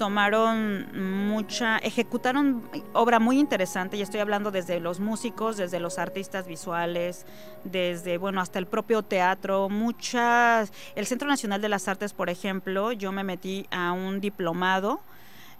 [0.00, 2.62] tomaron mucha, ejecutaron
[2.94, 7.26] obra muy interesante, y estoy hablando desde los músicos, desde los artistas visuales,
[7.64, 12.92] desde, bueno, hasta el propio teatro, muchas, el Centro Nacional de las Artes, por ejemplo,
[12.92, 15.00] yo me metí a un diplomado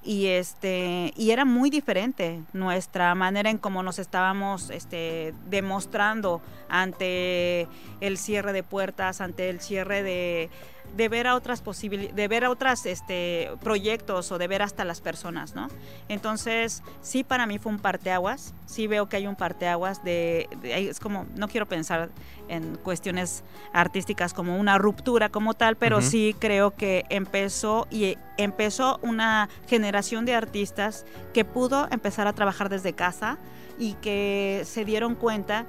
[0.03, 7.69] y este y era muy diferente nuestra manera en cómo nos estábamos este, demostrando ante
[8.01, 10.49] el cierre de puertas ante el cierre de
[10.97, 14.85] de ver a otras posibilidades, de ver a otras este, proyectos o de ver hasta
[14.85, 15.69] las personas, ¿no?
[16.09, 20.89] Entonces, sí para mí fue un parteaguas, sí veo que hay un parteaguas de, de,
[20.89, 22.11] es como, no quiero pensar
[22.49, 28.99] en cuestiones artísticas como una ruptura como tal, pero sí creo que empezó y empezó
[29.03, 33.39] una generación de artistas que pudo empezar a trabajar desde casa
[33.79, 35.67] y que se dieron cuenta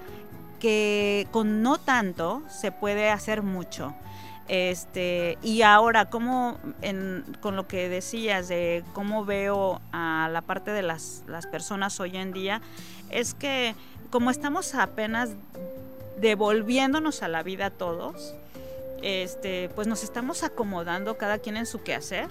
[0.59, 3.93] que con no tanto se puede hacer mucho.
[4.53, 6.57] Este, y ahora, ¿cómo,
[7.39, 12.17] con lo que decías de cómo veo a la parte de las, las personas hoy
[12.17, 12.61] en día,
[13.09, 13.75] es que
[14.09, 15.29] como estamos apenas
[16.19, 18.35] devolviéndonos a la vida todos,
[19.01, 22.27] este, pues nos estamos acomodando cada quien en su quehacer.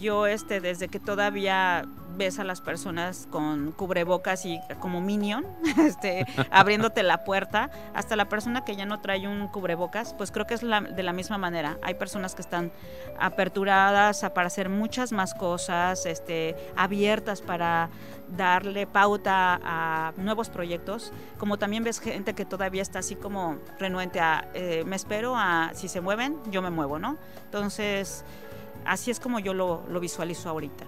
[0.00, 1.84] Yo, este, desde que todavía
[2.16, 5.44] ves a las personas con cubrebocas y como minion,
[5.78, 10.46] este, abriéndote la puerta, hasta la persona que ya no trae un cubrebocas, pues creo
[10.46, 11.78] que es de la misma manera.
[11.82, 12.72] Hay personas que están
[13.18, 17.90] aperturadas para hacer muchas más cosas, este, abiertas para
[18.36, 24.20] darle pauta a nuevos proyectos, como también ves gente que todavía está así como renuente
[24.20, 27.18] a, eh, me espero a, si se mueven, yo me muevo, ¿no?
[27.44, 28.24] Entonces,
[28.86, 30.84] así es como yo lo, visualizo ahorita.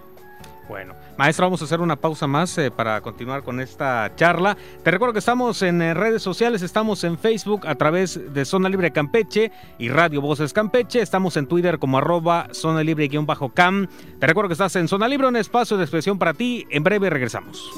[0.67, 4.57] Bueno, maestra, vamos a hacer una pausa más eh, para continuar con esta charla.
[4.83, 8.67] Te recuerdo que estamos en eh, redes sociales, estamos en Facebook a través de Zona
[8.67, 13.87] Libre Campeche y Radio Voces Campeche, estamos en Twitter como arroba Zona Libre-Cam.
[14.19, 16.67] Te recuerdo que estás en Zona Libre, un espacio de expresión para ti.
[16.69, 17.71] En breve regresamos.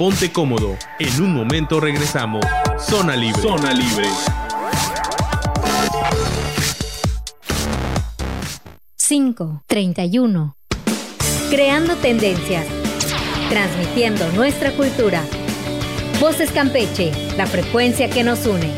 [0.00, 2.42] Ponte cómodo, en un momento regresamos.
[2.78, 3.42] Zona Libre.
[3.42, 4.08] Zona Libre.
[8.96, 10.56] 5, 31.
[11.50, 12.64] Creando tendencias.
[13.50, 15.22] Transmitiendo nuestra cultura.
[16.18, 18.72] Voces Campeche, la frecuencia que nos une.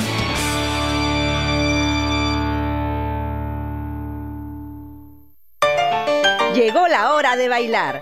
[6.53, 8.01] Llegó la hora de bailar.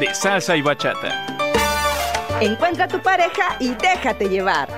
[0.00, 1.33] De salsa y bachata.
[2.44, 4.68] Encuentra a tu pareja y déjate llevar.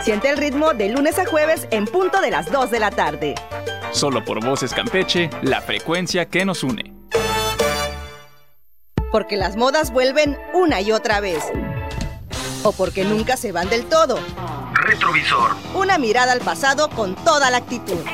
[0.00, 3.34] Siente el ritmo de lunes a jueves en punto de las 2 de la tarde.
[3.90, 6.94] Solo por Voces Campeche, la frecuencia que nos une.
[9.10, 11.42] Porque las modas vuelven una y otra vez.
[12.62, 14.20] O porque nunca se van del todo.
[14.74, 15.50] Retrovisor.
[15.74, 18.04] Una mirada al pasado con toda la actitud.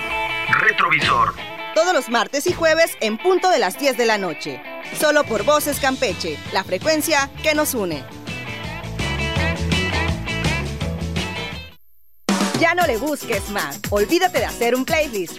[0.58, 1.34] Retrovisor.
[1.74, 4.62] Todos los martes y jueves en punto de las 10 de la noche.
[4.98, 8.02] Solo por Voces Campeche, la frecuencia que nos une.
[12.62, 13.80] Ya no le busques más.
[13.90, 15.36] Olvídate de hacer un playlist.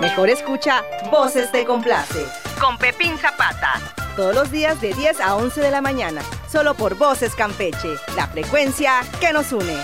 [0.00, 2.24] Mejor escucha Voces te complace.
[2.58, 3.74] Con Pepín Zapata.
[4.16, 6.22] Todos los días de 10 a 11 de la mañana.
[6.50, 7.96] Solo por Voces Campeche.
[8.16, 9.76] La frecuencia que nos une.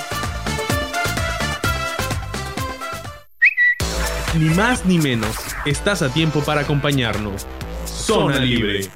[4.38, 5.36] Ni más ni menos.
[5.66, 7.46] Estás a tiempo para acompañarnos.
[7.84, 8.88] Zona Libre.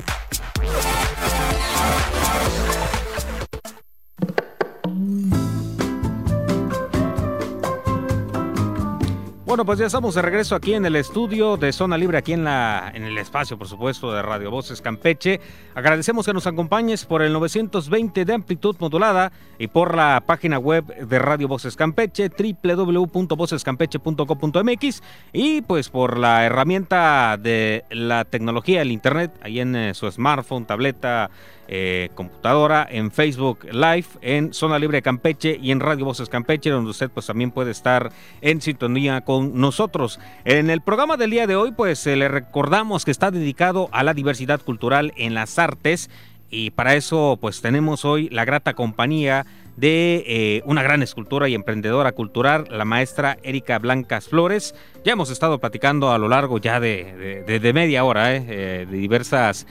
[9.50, 12.44] Bueno, pues ya estamos de regreso aquí en el estudio de Zona Libre, aquí en,
[12.44, 15.40] la, en el espacio, por supuesto, de Radio Voces Campeche.
[15.74, 20.86] Agradecemos que nos acompañes por el 920 de amplitud modulada y por la página web
[20.86, 22.30] de Radio Voces Campeche,
[22.62, 30.08] www.vocescampeche.com.mx y pues por la herramienta de la tecnología, el Internet, ahí en eh, su
[30.08, 31.28] smartphone, tableta,
[31.72, 36.90] eh, computadora, en Facebook Live, en Zona Libre Campeche y en Radio Voces Campeche, donde
[36.90, 40.18] usted pues también puede estar en sintonía con nosotros.
[40.44, 44.14] En el programa del día de hoy pues le recordamos que está dedicado a la
[44.14, 46.10] diversidad cultural en las artes
[46.50, 51.54] y para eso pues tenemos hoy la grata compañía de eh, una gran escultora y
[51.54, 54.74] emprendedora cultural, la maestra Erika Blancas Flores.
[55.04, 58.96] Ya hemos estado platicando a lo largo ya de, de, media hora eh, eh, de
[58.96, 59.66] diversas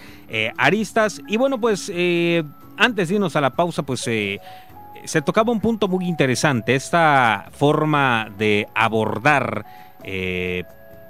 [0.58, 1.22] aristas.
[1.28, 1.92] Y bueno, pues
[2.78, 8.30] antes de irnos a la pausa, pues se tocaba un punto muy interesante, esta forma
[8.38, 9.66] de abordar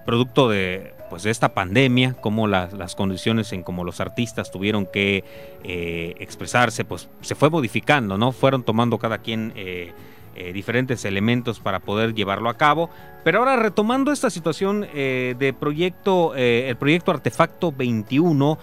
[0.06, 5.24] producto de pues de esta pandemia, cómo las, condiciones en cómo los artistas tuvieron que
[5.64, 8.32] eh, expresarse, pues se fue modificando, ¿no?
[8.32, 9.92] Fueron tomando cada quien eh,
[10.36, 12.90] eh, diferentes elementos para poder llevarlo a cabo.
[13.24, 18.58] Pero ahora retomando esta situación de proyecto, el proyecto Artefacto 21,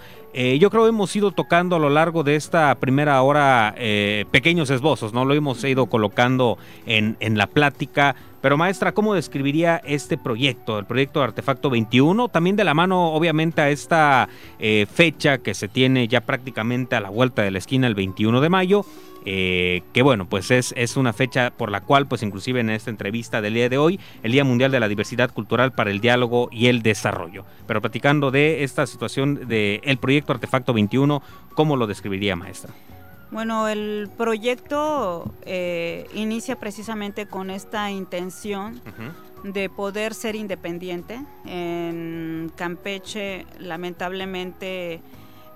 [0.59, 3.75] yo creo que hemos ido tocando a lo largo de esta primera hora
[4.31, 5.25] pequeños esbozos, ¿no?
[5.25, 6.57] Lo hemos ido colocando
[6.87, 12.29] en, en la plática pero maestra, ¿cómo describiría este proyecto, el proyecto Artefacto 21?
[12.29, 17.01] También de la mano, obviamente, a esta eh, fecha que se tiene ya prácticamente a
[17.01, 18.85] la vuelta de la esquina, el 21 de mayo.
[19.29, 22.89] Eh, que bueno, pues es, es una fecha por la cual, pues inclusive en esta
[22.89, 26.47] entrevista del día de hoy, el Día Mundial de la Diversidad Cultural para el Diálogo
[26.49, 27.43] y el Desarrollo.
[27.65, 31.21] Pero platicando de esta situación del proyecto Artefacto 21,
[31.55, 32.73] ¿cómo lo describiría, maestra?
[33.29, 38.81] Bueno, el proyecto eh, inicia precisamente con esta intención
[39.43, 41.19] de poder ser independiente.
[41.45, 45.01] En Campeche, lamentablemente,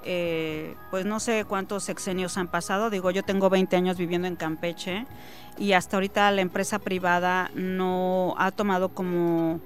[0.04, 2.90] eh, pues no sé cuántos sexenios han pasado.
[2.90, 5.06] Digo, yo tengo 20 años viviendo en Campeche
[5.58, 9.62] y hasta ahorita la empresa privada no ha tomado como,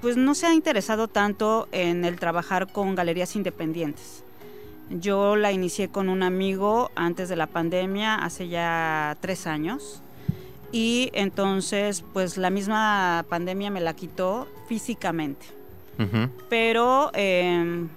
[0.00, 4.24] pues no se ha interesado tanto en el trabajar con galerías independientes.
[4.90, 10.02] Yo la inicié con un amigo antes de la pandemia, hace ya tres años.
[10.72, 15.46] Y entonces, pues la misma pandemia me la quitó físicamente.
[16.48, 17.88] Pero em,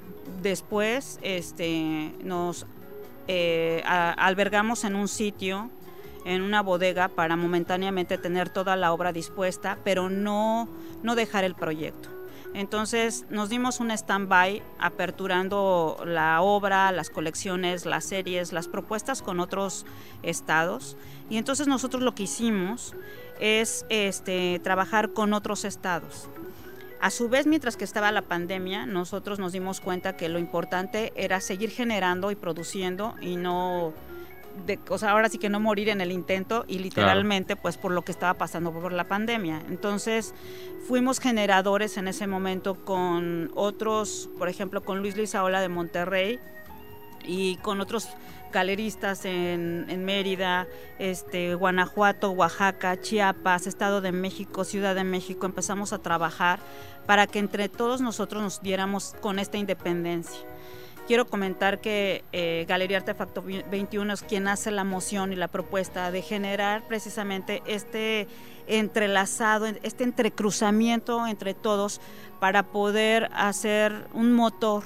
[0.41, 2.65] después este, nos
[3.29, 5.69] eh, albergamos en un sitio,
[6.25, 10.67] en una bodega, para momentáneamente tener toda la obra dispuesta, pero no,
[11.01, 12.09] no dejar el proyecto.
[12.53, 19.39] Entonces nos dimos un stand-by aperturando la obra, las colecciones, las series, las propuestas con
[19.39, 19.85] otros
[20.21, 20.95] estados.
[21.29, 22.93] Y entonces nosotros lo que hicimos
[23.39, 26.29] es este, trabajar con otros estados.
[27.01, 31.11] A su vez, mientras que estaba la pandemia, nosotros nos dimos cuenta que lo importante
[31.17, 33.91] era seguir generando y produciendo y no
[34.65, 37.91] de, o sea, ahora sí que no morir en el intento y literalmente pues por
[37.91, 39.61] lo que estaba pasando por la pandemia.
[39.69, 40.33] Entonces
[40.87, 46.39] fuimos generadores en ese momento con otros, por ejemplo con Luis Lizaola de Monterrey
[47.25, 48.07] y con otros
[48.51, 50.67] galeristas en, en, Mérida,
[50.99, 56.59] este, Guanajuato, Oaxaca, Chiapas, Estado de México, Ciudad de México, empezamos a trabajar
[57.07, 60.39] para que entre todos nosotros nos diéramos con esta independencia.
[61.07, 66.11] Quiero comentar que eh, Galería Artefacto 21 es quien hace la moción y la propuesta
[66.11, 68.27] de generar precisamente este
[68.67, 71.99] entrelazado, este entrecruzamiento entre todos
[72.39, 74.83] para poder hacer un motor,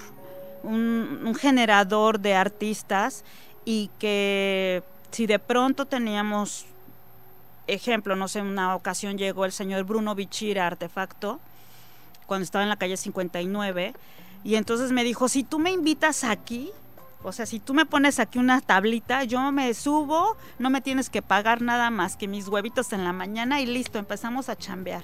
[0.64, 3.24] un, generador de artistas
[3.64, 6.66] y que si de pronto teníamos,
[7.68, 11.40] ejemplo, no sé, una ocasión llegó el señor Bruno Bichira Artefacto,
[12.26, 13.94] cuando estaba en la calle 59,
[14.48, 16.72] y entonces me dijo, si tú me invitas aquí,
[17.22, 21.10] o sea, si tú me pones aquí una tablita, yo me subo, no me tienes
[21.10, 25.04] que pagar nada más que mis huevitos en la mañana y listo, empezamos a chambear.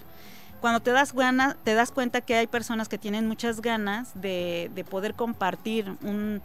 [0.61, 4.71] Cuando te das ganas, te das cuenta que hay personas que tienen muchas ganas de,
[4.75, 6.41] de poder compartir un,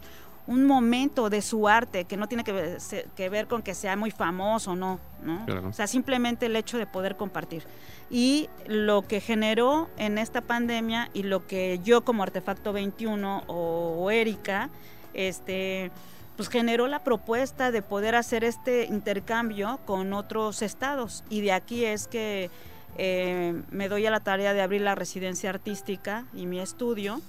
[0.49, 4.75] un momento de su arte que no tiene que, ver con que sea muy famoso,
[4.75, 5.45] no, ¿no?
[5.67, 7.63] O sea, simplemente el hecho de poder compartir.
[8.09, 14.09] Y lo que generó en esta pandemia y lo que yo como Artefacto 21 o,
[14.09, 14.71] Erika,
[15.13, 15.91] este,
[16.35, 21.23] pues generó la propuesta de poder hacer este intercambio con otros estados.
[21.29, 22.49] Y de aquí es que
[22.97, 27.21] eh, me doy a la tarea de abrir la residencia artística y mi estudio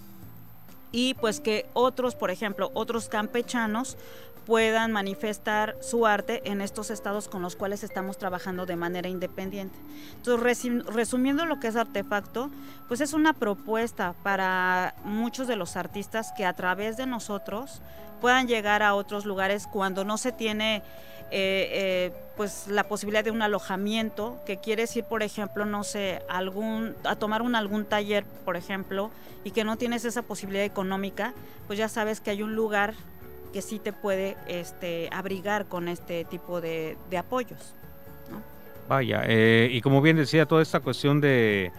[0.93, 3.97] y pues que otros, por ejemplo, otros campechanos
[4.51, 9.78] puedan manifestar su arte en estos estados con los cuales estamos trabajando de manera independiente.
[10.16, 12.51] Entonces, resumiendo lo que es artefacto,
[12.88, 17.80] pues es una propuesta para muchos de los artistas que a través de nosotros
[18.20, 20.82] puedan llegar a otros lugares cuando no se tiene
[21.30, 26.22] eh, eh, pues la posibilidad de un alojamiento, que quieres ir, por ejemplo, no sé,
[26.28, 29.12] algún, a tomar un, algún taller, por ejemplo,
[29.44, 31.34] y que no tienes esa posibilidad económica,
[31.68, 32.94] pues ya sabes que hay un lugar
[33.53, 37.74] que sí te puede este, abrigar con este tipo de, apoyos.
[38.88, 41.70] Vaya, eh, y como bien decía, toda esta cuestión de,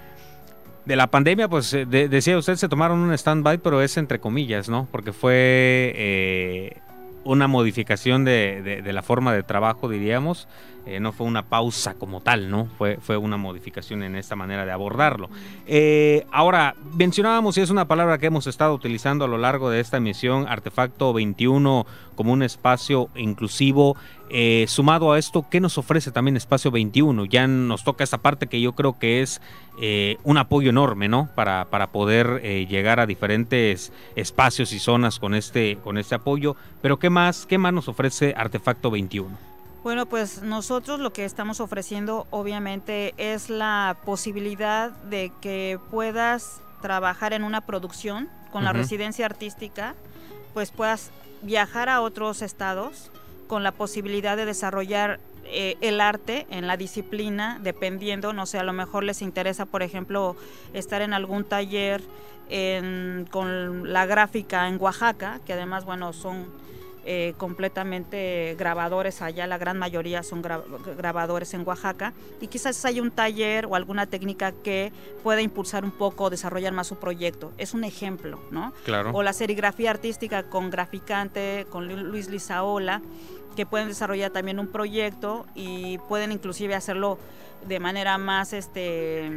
[0.85, 4.87] de la pandemia, pues decía usted, se tomaron un stand-by, pero es entre comillas, ¿no?
[4.91, 6.77] Porque fue
[7.23, 10.47] una modificación de, de, la forma de trabajo, diríamos.
[10.85, 12.67] Eh, no fue una pausa como tal, ¿no?
[12.77, 15.29] Fue, fue una modificación en esta manera de abordarlo.
[15.67, 19.79] Eh, ahora, mencionábamos, y es una palabra que hemos estado utilizando a lo largo de
[19.79, 23.95] esta emisión, Artefacto 21 como un espacio inclusivo.
[24.31, 27.25] Eh, sumado a esto, ¿qué nos ofrece también Espacio 21?
[27.25, 29.41] Ya nos toca esta parte que yo creo que es
[30.23, 31.29] un apoyo enorme, ¿no?
[31.33, 36.55] Para, para poder llegar a diferentes espacios y zonas con este, con este apoyo.
[36.81, 39.50] Pero ¿qué más, qué más nos ofrece Artefacto 21?
[39.83, 47.33] Bueno, pues nosotros lo que estamos ofreciendo obviamente es la posibilidad de que puedas trabajar
[47.33, 49.95] en una producción con la residencia artística,
[50.53, 51.09] pues puedas
[51.41, 53.09] viajar a otros estados
[53.47, 58.63] con la posibilidad de desarrollar eh, el arte en la disciplina, dependiendo, no sé, a
[58.63, 60.35] lo mejor les interesa, por ejemplo,
[60.73, 62.03] estar en algún taller
[63.31, 66.47] con la gráfica en Oaxaca, que además, bueno, son
[67.03, 73.09] eh, completamente grabadores allá, la gran mayoría son grabadores en Oaxaca, y quizás haya un
[73.09, 74.91] taller o alguna técnica que
[75.23, 77.51] pueda impulsar un poco, desarrollar más su proyecto.
[77.57, 78.73] Es un ejemplo, ¿no?
[78.85, 79.11] Claro.
[79.13, 83.01] O la serigrafía artística con graficante, con Luis Lizaola,
[83.55, 87.17] que pueden desarrollar también un proyecto y pueden inclusive hacerlo
[87.67, 89.29] de manera más este,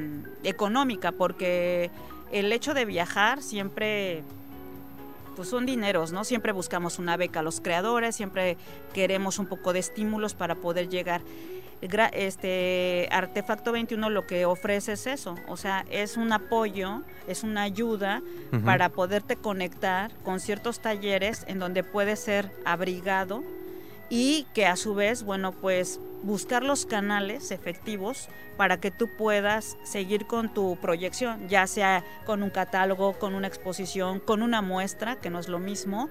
[0.42, 1.90] económica, porque
[2.30, 4.22] el hecho de viajar siempre
[5.34, 6.24] pues son dineros, ¿no?
[6.24, 8.56] Siempre buscamos una beca a los creadores, siempre
[8.92, 11.20] queremos un poco de estímulos para poder llegar.
[12.12, 17.62] Este Artefacto 21 lo que ofrece es eso, o sea, es un apoyo, es una
[17.62, 18.22] ayuda
[18.64, 23.42] para poderte conectar con ciertos talleres en donde puedes ser abrigado
[24.10, 29.76] y que a su vez, bueno, pues buscar los canales efectivos para que tú puedas
[29.82, 35.16] seguir con tu proyección, ya sea con un catálogo, con una exposición, con una muestra,
[35.16, 36.08] que no es lo mismo,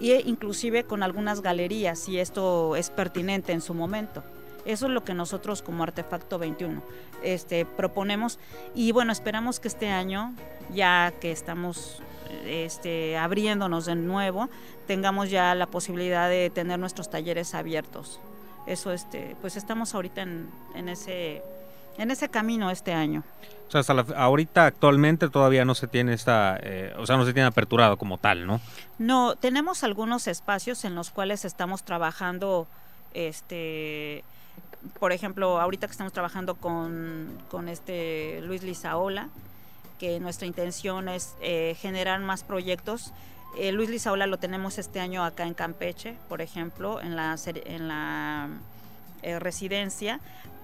[0.00, 4.24] e inclusive con algunas galerías, si esto es pertinente en su momento.
[4.64, 6.82] Eso es lo que nosotros como Artefacto 21
[7.22, 8.38] este, proponemos
[8.74, 10.34] y bueno, esperamos que este año,
[10.72, 12.00] ya que estamos
[12.44, 14.48] este, abriéndonos de nuevo,
[14.86, 18.20] tengamos ya la posibilidad de tener nuestros talleres abiertos.
[18.66, 21.42] Eso, este, pues estamos ahorita en, en ese
[21.98, 23.22] en ese camino este año.
[23.68, 27.32] O sea, hasta ahorita actualmente todavía no se tiene esta, eh, o sea, no se
[27.32, 28.60] tiene aperturado como tal, ¿no?
[28.98, 32.66] No, tenemos algunos espacios en los cuales estamos trabajando,
[33.14, 34.24] este,
[35.00, 39.28] por ejemplo, ahorita que estamos trabajando con, con este Luis Lizaola,
[40.02, 43.12] que nuestra intención es eh, generar más proyectos.
[43.56, 47.86] Eh, Luis Lizaola lo tenemos este año acá en Campeche, por ejemplo, en la, en
[47.86, 48.48] la
[49.38, 50.18] residencia,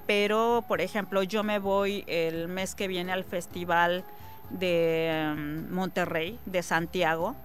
[0.08, 4.02] pero por ejemplo yo me voy el mes que viene al festival
[4.50, 7.36] de mm, Monterrey, de Santiago,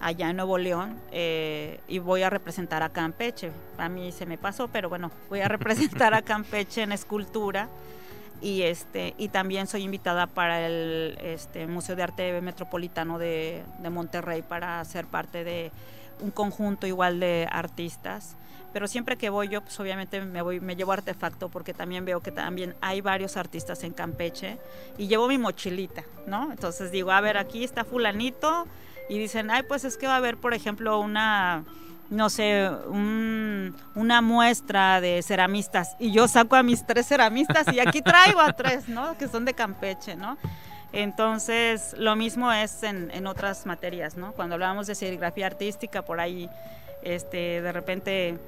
[0.00, 3.52] allá en Nuevo León, eh, y voy a representar a Campeche.
[3.78, 7.68] A mí se me pasó, pero bueno, voy a representar a Campeche en escultura.
[8.40, 13.90] Y, este, y también soy invitada para el este, Museo de Arte Metropolitano de, de
[13.90, 15.70] Monterrey para ser parte de
[16.20, 18.36] un conjunto igual de artistas
[18.72, 22.20] pero siempre que voy yo, pues obviamente me voy, me llevo artefacto porque también veo
[22.20, 24.58] que también hay varios artistas en Campeche
[24.96, 26.52] y llevo mi mochilita, ¿no?
[26.52, 28.66] Entonces digo, a ver, aquí está fulanito
[29.08, 31.64] y dicen, ay, pues es que va a haber, por ejemplo, una,
[32.10, 32.68] no sé,
[33.94, 38.52] una muestra de ceramistas y yo saco a mis tres ceramistas y aquí traigo a
[38.52, 39.16] tres, ¿no?
[39.16, 40.36] Que son de Campeche, ¿no?
[40.92, 44.32] Entonces, lo mismo es en, en otras materias, ¿no?
[44.32, 46.50] Cuando hablábamos de serigrafía artística, por ahí,
[47.02, 48.38] este, de repente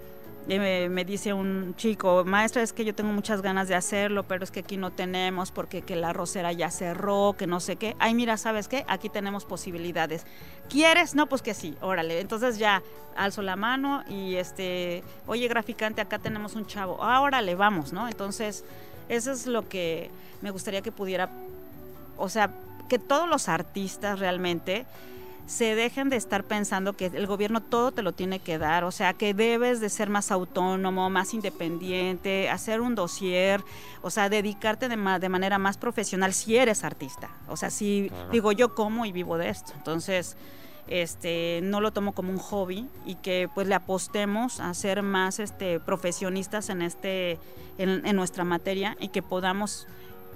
[0.46, 4.50] me, dice un chico, maestra, es que yo tengo muchas ganas de hacerlo, pero es
[4.50, 7.96] que aquí no tenemos porque que la rosera ya cerró, que no sé qué.
[7.98, 8.84] Ay, mira, ¿sabes qué?
[8.88, 10.26] Aquí tenemos posibilidades.
[10.68, 11.14] ¿Quieres?
[11.14, 12.20] No, pues que sí, órale.
[12.20, 12.82] Entonces ya
[13.16, 17.02] alzo la mano y este, oye, graficante, acá tenemos un chavo.
[17.02, 18.08] Ah, órale, vamos, ¿no?
[18.08, 18.64] Entonces,
[19.08, 21.30] eso es lo que me gustaría que pudiera,
[22.16, 22.50] o sea,
[22.88, 24.86] que todos los artistas realmente
[25.52, 28.90] se dejen de estar pensando que el gobierno todo te lo tiene que dar, o
[28.90, 33.62] sea, que debes de ser más autónomo, más independiente, hacer un dossier,
[34.00, 37.28] o sea, dedicarte de, de manera más profesional si eres artista.
[37.48, 39.74] O sea, si digo yo como y vivo de esto.
[39.76, 40.38] Entonces,
[40.88, 45.38] este no lo tomo como un hobby y que pues le apostemos a ser más
[45.38, 47.38] este profesionistas en este
[47.76, 49.86] en, en nuestra materia y que podamos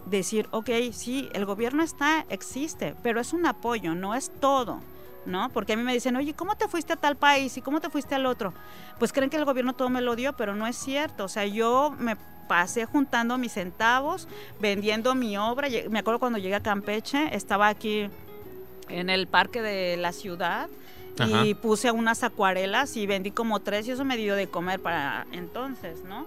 [0.05, 4.81] decir, ok, sí, el gobierno está, existe, pero es un apoyo, no es todo.
[5.27, 5.51] ¿No?
[5.51, 7.91] Porque a mí me dicen, oye, ¿cómo te fuiste a tal país y cómo te
[7.91, 8.55] fuiste al otro?
[8.99, 11.24] Pues creen que el gobierno todo me lo dio, pero no es cierto.
[11.24, 12.16] O sea, yo me
[12.47, 14.29] pasé juntando mis centavos,
[14.61, 15.68] vendiendo mi obra.
[15.91, 18.09] Me acuerdo cuando llegué a Campeche, estaba aquí
[18.89, 20.68] en el parque de la ciudad
[21.18, 25.27] y puse unas acuarelas y vendí como tres y eso me dio de comer para
[25.33, 26.27] entonces, ¿no?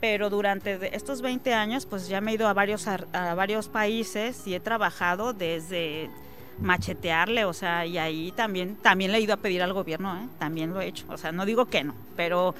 [0.00, 4.46] Pero durante estos 20 años, pues ya me he ido a varios, a varios países
[4.46, 6.10] y he trabajado desde
[6.60, 10.28] machetearle, o sea, y ahí también, también le he ido a pedir al gobierno, ¿eh?
[10.38, 12.54] también lo he hecho, o sea, no digo que no, pero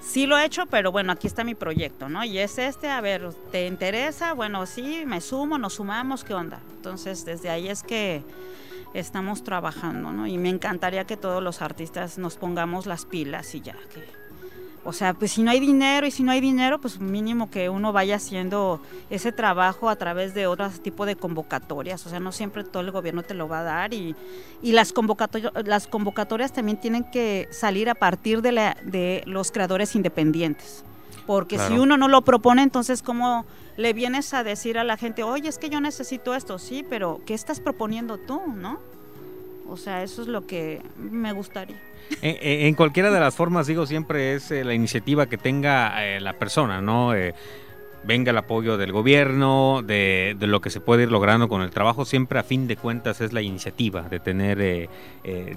[0.00, 2.24] sí lo he hecho, pero bueno, aquí está mi proyecto, ¿no?
[2.24, 4.32] Y es este, a ver, ¿te interesa?
[4.34, 6.60] Bueno, sí, me sumo, nos sumamos, ¿qué onda?
[6.76, 8.22] Entonces, desde ahí es que
[8.94, 10.26] estamos trabajando, ¿no?
[10.26, 14.04] Y me encantaría que todos los artistas nos pongamos las pilas y ya, que
[14.86, 17.68] o sea, pues si no hay dinero y si no hay dinero, pues mínimo que
[17.68, 18.80] uno vaya haciendo
[19.10, 22.06] ese trabajo a través de otro tipo de convocatorias.
[22.06, 24.14] O sea, no siempre todo el gobierno te lo va a dar y,
[24.62, 29.50] y las, convocatorias, las convocatorias también tienen que salir a partir de, la, de los
[29.50, 30.84] creadores independientes.
[31.26, 33.44] Porque si uno no lo propone, entonces ¿cómo
[33.76, 36.60] le vienes a decir a la gente, oye, es que yo necesito esto?
[36.60, 38.78] Sí, pero ¿qué estás proponiendo tú, no?
[39.68, 41.76] O sea, eso es lo que me gustaría.
[42.22, 46.34] En, cualquiera de las formas, digo, siempre es eh, la iniciativa que tenga eh, la
[46.34, 47.14] persona, ¿no?
[47.14, 47.34] Eh,
[48.04, 52.04] venga el apoyo del gobierno, de, lo que se puede ir logrando con el trabajo,
[52.04, 54.88] siempre a fin de cuentas es la iniciativa de tener, de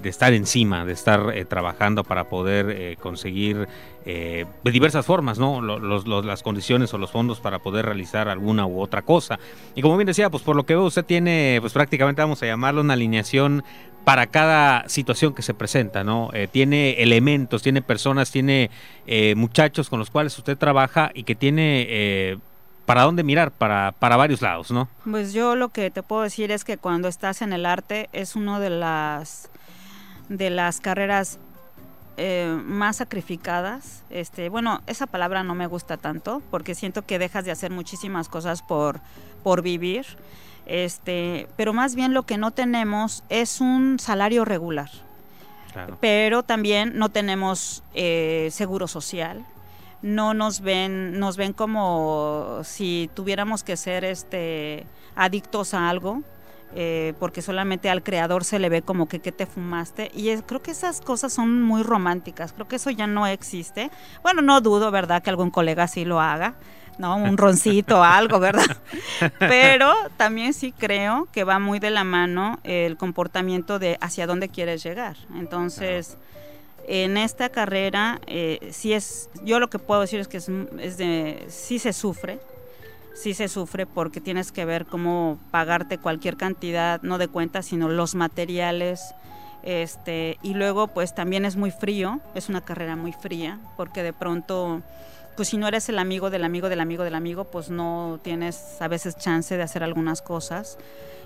[0.02, 3.68] estar encima, de estar trabajando para poder conseguir
[4.04, 5.60] de diversas formas, ¿no?
[5.60, 9.38] las condiciones o los fondos para poder realizar alguna u otra cosa.
[9.74, 12.46] Y como bien decía, pues por lo que veo usted tiene, pues prácticamente vamos a
[12.46, 13.62] llamarlo una alineación
[14.04, 16.30] para cada situación que se presenta, ¿no?
[16.32, 18.70] Eh, tiene elementos, tiene personas, tiene
[19.06, 22.38] eh, muchachos con los cuales usted trabaja y que tiene eh,
[22.86, 24.88] para dónde mirar, para, para varios lados, ¿no?
[25.08, 28.36] Pues yo lo que te puedo decir es que cuando estás en el arte es
[28.36, 29.50] una de las,
[30.28, 31.38] de las carreras
[32.64, 34.02] más sacrificadas.
[34.10, 38.28] Este, bueno, esa palabra no me gusta tanto porque siento que dejas de hacer muchísimas
[38.28, 39.00] cosas por,
[39.42, 40.06] por vivir.
[40.66, 44.90] Este, pero más bien lo que no tenemos es un salario regular.
[46.00, 49.44] Pero también no tenemos eh, seguro social,
[50.02, 56.22] no nos ven, nos ven como si tuviéramos que ser este adictos a algo.
[56.74, 60.62] Eh, porque solamente al creador se le ve como que ¿qué te fumaste y creo
[60.62, 63.90] que esas cosas son muy románticas, creo que eso ya no existe.
[64.22, 65.20] Bueno, no dudo, ¿verdad?
[65.20, 66.54] Que algún colega sí lo haga,
[66.98, 67.16] ¿no?
[67.16, 68.76] Un roncito o algo, ¿verdad?
[69.40, 74.48] Pero también sí creo que va muy de la mano el comportamiento de hacia dónde
[74.48, 75.16] quieres llegar.
[75.34, 76.18] Entonces
[76.86, 80.46] en esta carrera eh, sí es, yo lo que puedo decir es que es,
[80.96, 82.40] de, sí se sufre,
[83.14, 87.88] sí se sufre porque tienes que ver cómo pagarte cualquier cantidad, no de cuentas, sino
[87.88, 89.14] los materiales,
[89.62, 94.12] este, y luego pues también es muy frío, es una carrera muy fría, porque de
[94.12, 94.82] pronto,
[95.36, 98.80] pues si no eres el amigo del amigo del amigo del amigo, pues no tienes
[98.80, 100.78] a veces chance de hacer algunas cosas.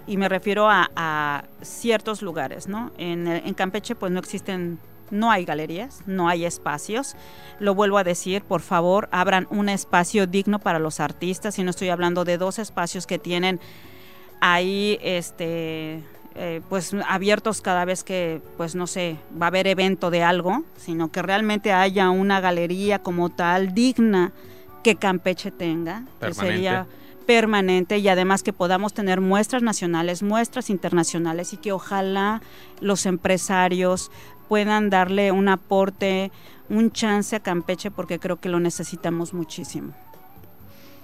[0.06, 2.90] Y me refiero a, ciertos lugares, ¿no?
[2.98, 4.78] En, en Campeche pues no existen
[5.10, 7.16] no hay galerías, no hay espacios.
[7.58, 11.58] Lo vuelvo a decir, por favor, abran un espacio digno para los artistas.
[11.58, 13.60] Y no estoy hablando de dos espacios que tienen
[14.40, 16.02] ahí, este,
[16.34, 20.64] eh, pues abiertos cada vez que, pues no sé, va a haber evento de algo,
[20.76, 24.32] sino que realmente haya una galería como tal digna
[24.82, 26.86] que Campeche tenga, que sería
[27.24, 32.42] permanente y además que podamos tener muestras nacionales, muestras internacionales y que ojalá
[32.80, 34.10] los empresarios,
[34.54, 36.30] puedan darle un aporte,
[36.68, 39.92] un chance a Campeche porque creo que lo necesitamos muchísimo.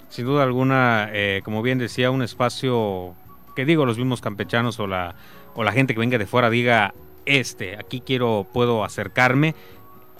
[0.08, 3.12] Sin duda alguna, eh, como bien decía, un espacio
[3.56, 5.16] que digo los mismos campechanos o la,
[5.56, 6.94] o la gente que venga de fuera diga,
[7.26, 9.56] este, aquí quiero, puedo acercarme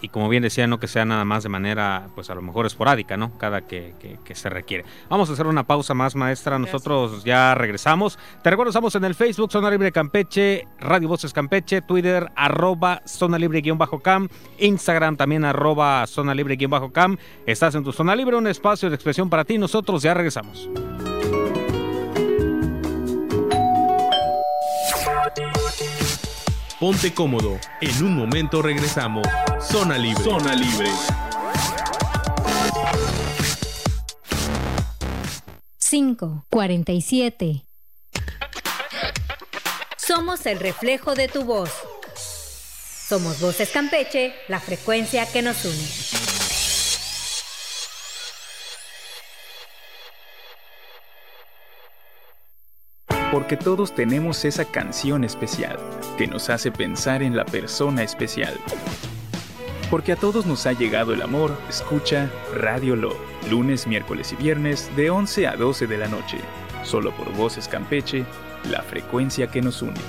[0.01, 2.65] y como bien decía, no que sea nada más de manera, pues a lo mejor
[2.65, 3.37] esporádica, ¿no?
[3.37, 3.93] Cada que,
[4.33, 4.85] se requiere.
[5.09, 6.57] Vamos a hacer una pausa más, maestra.
[6.57, 8.17] Nosotros ya regresamos.
[8.41, 13.37] Te recuerdo, estamos en el Facebook, Zona Libre Campeche, Radio Voces Campeche, Twitter, arroba Zona
[13.37, 14.27] Libre-Cam,
[14.57, 17.17] Instagram también, arroba Zona Libre-Cam.
[17.45, 19.57] Estás en tu Zona Libre, un espacio de expresión para ti.
[19.57, 20.69] Nosotros ya regresamos.
[26.81, 27.59] Ponte cómodo.
[27.79, 29.27] En un momento regresamos.
[29.61, 30.23] Zona Libre.
[30.23, 30.89] Zona Libre.
[35.77, 37.67] Cinco, cuarenta y siete.
[39.95, 41.69] Somos el reflejo de tu voz.
[43.07, 46.20] Somos Voces Campeche, la frecuencia que nos une.
[53.31, 55.79] Porque todos tenemos esa canción especial
[56.17, 58.59] que nos hace pensar en la persona especial.
[59.89, 63.15] Porque a todos nos ha llegado el amor, escucha Radio Lo,
[63.49, 66.39] lunes, miércoles y viernes de 11 a 12 de la noche,
[66.83, 68.25] solo por Voces Campeche,
[68.69, 69.99] la frecuencia que nos une.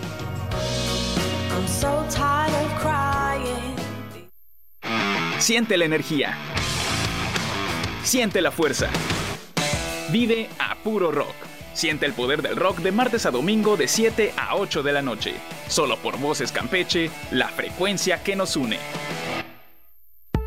[5.38, 6.36] Siente la energía.
[8.04, 8.88] Siente la fuerza.
[10.10, 11.51] Vive a puro rock.
[11.74, 15.02] Siente el poder del rock de martes a domingo de 7 a 8 de la
[15.02, 15.34] noche.
[15.68, 18.78] Solo por Voces Campeche, la frecuencia que nos une.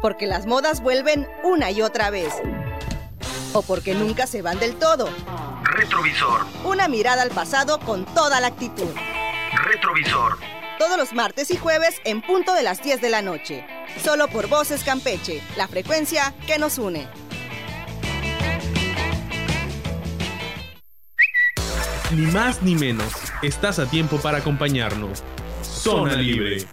[0.02, 2.34] Porque las modas vuelven una y otra vez.
[3.54, 5.10] O porque nunca se van del todo.
[5.64, 6.42] Retrovisor.
[6.64, 8.94] Una mirada al pasado con toda la actitud.
[9.64, 10.38] Retrovisor.
[10.78, 13.66] Todos los martes y jueves en punto de las 10 de la noche.
[14.04, 17.08] Solo por Voces Campeche, la frecuencia que nos une.
[22.12, 25.24] Ni más ni menos, estás a tiempo para acompañarnos.
[25.64, 26.66] Zona Libre.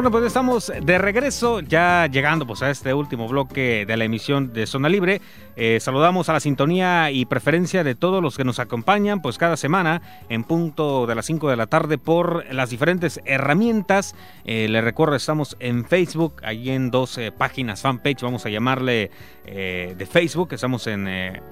[0.00, 4.50] Bueno, pues estamos de regreso, ya llegando pues a este último bloque de la emisión
[4.54, 5.20] de Zona Libre.
[5.56, 9.58] Eh, saludamos a la sintonía y preferencia de todos los que nos acompañan, pues cada
[9.58, 14.14] semana en punto de las 5 de la tarde por las diferentes herramientas.
[14.46, 19.10] Eh, les recuerdo, estamos en Facebook, ahí en dos eh, páginas, fanpage, vamos a llamarle
[19.50, 20.50] de Facebook.
[20.52, 21.08] Estamos en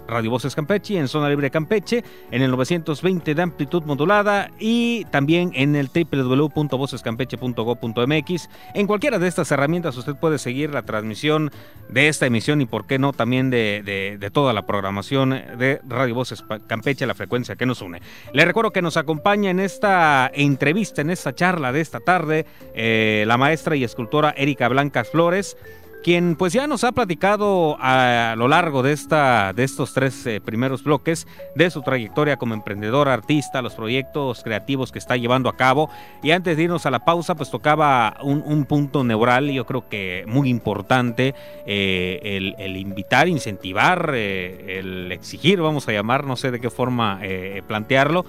[0.07, 5.51] Radio Voces Campeche, en Zona Libre Campeche, en el 920 de amplitud modulada y también
[5.55, 8.38] en el www.vocescampeche.go.mx.
[8.75, 11.51] En cualquiera de estas herramientas usted puede seguir la transmisión
[11.89, 16.45] de esta emisión y por qué no también de toda la programación de Radio Voces
[16.67, 18.01] Campeche, la frecuencia que nos une.
[18.33, 23.25] Le recuerdo que nos acompaña en esta entrevista, en esta charla de esta tarde, eh,
[23.27, 25.57] la maestra y escultora Erika Blancas Flores
[26.03, 30.41] quien pues ya nos ha platicado a lo largo de, esta, de estos tres eh,
[30.41, 35.57] primeros bloques de su trayectoria como emprendedor, artista, los proyectos creativos que está llevando a
[35.57, 35.91] cabo.
[36.23, 40.25] Y antes de irnos a la pausa, pues tocaba un, punto neural, yo creo que
[40.27, 41.35] muy importante,
[41.67, 47.21] eh, el, invitar, incentivar, eh, el exigir, vamos a llamar, no sé de qué forma
[47.67, 48.25] plantearlo,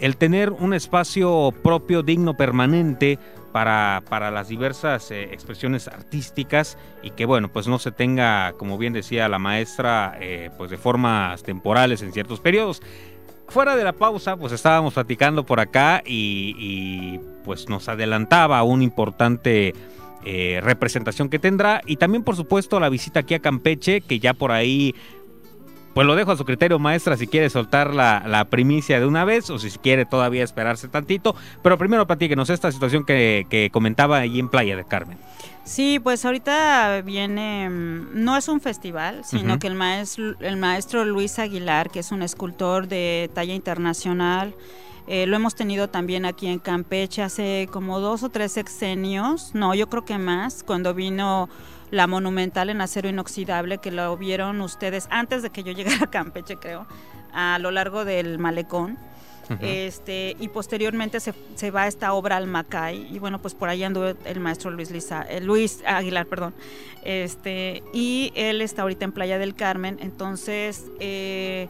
[0.00, 3.18] el tener un espacio propio, digno, permanente,
[3.52, 8.78] para, para las diversas eh, expresiones artísticas y que bueno, pues no se tenga, como
[8.78, 12.82] bien decía la maestra, eh, pues de formas temporales en ciertos periodos.
[13.48, 19.74] Fuera de la pausa, pues estábamos platicando por acá y, pues nos adelantaba una importante
[20.24, 24.34] eh, representación que tendrá y también por supuesto la visita aquí a Campeche, que ya
[24.34, 24.94] por ahí
[25.94, 29.50] pues lo dejo a su criterio, maestra, si quiere soltar la, primicia de una vez
[29.50, 31.34] o si quiere todavía esperarse tantito.
[31.62, 35.18] Pero primero platíquenos esta situación que, comentaba ahí en Playa de Carmen.
[35.64, 41.04] Sí, pues ahorita viene, mm, no es un festival, sino que el maestro, el maestro
[41.04, 44.54] Luis Aguilar, que es un escultor de talla internacional,
[45.06, 49.74] eh, lo hemos tenido también aquí en Campeche hace como dos o tres sexenios, no,
[49.74, 51.48] yo creo que más, cuando vino
[51.90, 56.10] la monumental en acero inoxidable que lo vieron ustedes antes de que yo llegara a
[56.10, 56.86] Campeche, creo,
[57.32, 58.98] a lo largo del malecón.
[59.60, 63.82] Este, y posteriormente se, se, va esta obra al Macay y bueno pues por ahí
[63.82, 66.54] anduvo el maestro Luis Lisa, eh, Luis Aguilar perdón.
[67.02, 69.98] Este y él está ahorita en Playa del Carmen.
[70.00, 71.66] Entonces eh,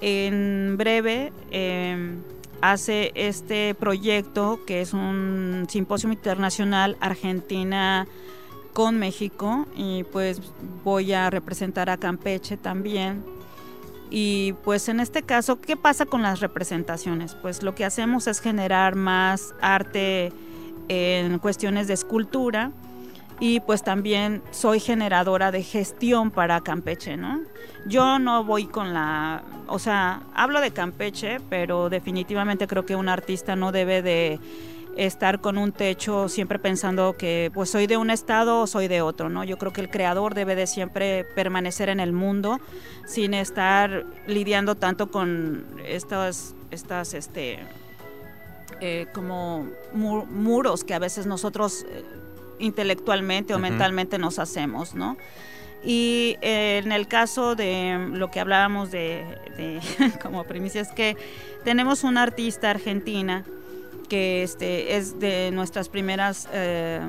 [0.00, 2.22] en breve em,
[2.62, 8.06] hace este proyecto que es un simposio internacional Argentina
[8.72, 10.40] con México y pues
[10.84, 13.24] voy a representar a Campeche también.
[14.10, 17.34] Y pues en este caso, ¿qué pasa con las representaciones?
[17.34, 20.32] Pues lo que hacemos es generar más arte
[20.88, 22.72] en cuestiones de escultura
[23.40, 27.40] y pues también soy generadora de gestión para Campeche, ¿no?
[27.86, 33.08] Yo no voy con la, o sea, hablo de Campeche, pero definitivamente creo que un
[33.08, 34.38] artista no debe de
[34.96, 39.00] estar con un techo siempre pensando que pues soy de un estado o soy de
[39.02, 39.44] otro, ¿no?
[39.44, 42.60] Yo creo que el creador debe de siempre permanecer en el mundo
[43.06, 47.60] sin estar lidiando tanto con estas, estas este,
[48.80, 52.04] eh, como muros que a veces nosotros eh,
[52.58, 55.16] intelectualmente o mentalmente nos hacemos, ¿no?
[55.84, 59.24] Y eh, en el caso de lo que hablábamos de,
[59.56, 59.80] de
[60.22, 61.16] como primicia es que
[61.64, 63.44] tenemos una artista argentina
[64.12, 67.00] que este, es de nuestras primeras eh,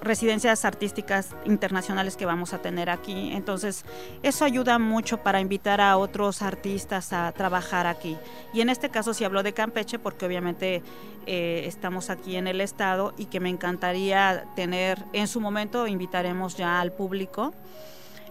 [0.00, 3.30] residencias artísticas internacionales que vamos a tener aquí.
[3.34, 3.84] Entonces,
[4.22, 8.16] eso ayuda mucho para invitar a otros artistas a trabajar aquí.
[8.54, 10.82] Y en este caso sí hablo de Campeche porque obviamente
[11.26, 16.56] eh, estamos aquí en el estado y que me encantaría tener, en su momento invitaremos
[16.56, 17.52] ya al público.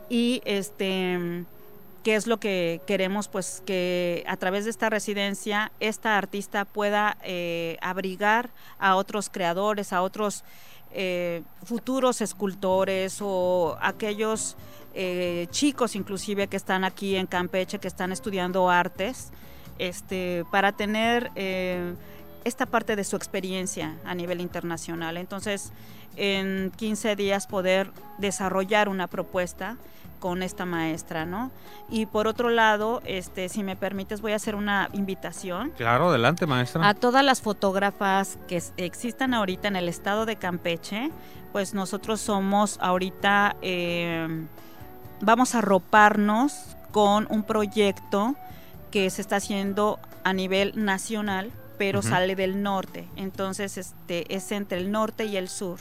[0.10, 1.46] Y este
[2.06, 7.18] qué es lo que queremos, pues que a través de esta residencia esta artista pueda
[7.24, 10.44] eh, abrigar a otros creadores, a otros
[10.92, 14.56] eh, futuros escultores o aquellos
[14.94, 19.32] eh, chicos inclusive que están aquí en Campeche, que están estudiando artes,
[19.80, 21.32] este, para tener
[22.44, 25.18] esta parte de su experiencia a nivel internacional.
[25.18, 25.74] Entonces,
[26.18, 27.90] en 15 días poder
[28.20, 29.76] desarrollar una propuesta
[30.20, 31.52] con esta maestra, ¿no?
[31.90, 35.72] Y por otro lado, este, si me permites, voy a hacer una invitación.
[35.78, 36.88] Claro, adelante, maestra.
[36.88, 41.12] A todas las fotógrafas que existan ahorita en el estado de Campeche,
[41.52, 44.28] pues nosotros somos ahorita, eh,
[45.22, 48.36] vamos a roparnos con un proyecto
[48.92, 53.08] que se está haciendo a nivel nacional, pero sale del norte.
[53.16, 55.80] Entonces, este, es entre el norte y el sur.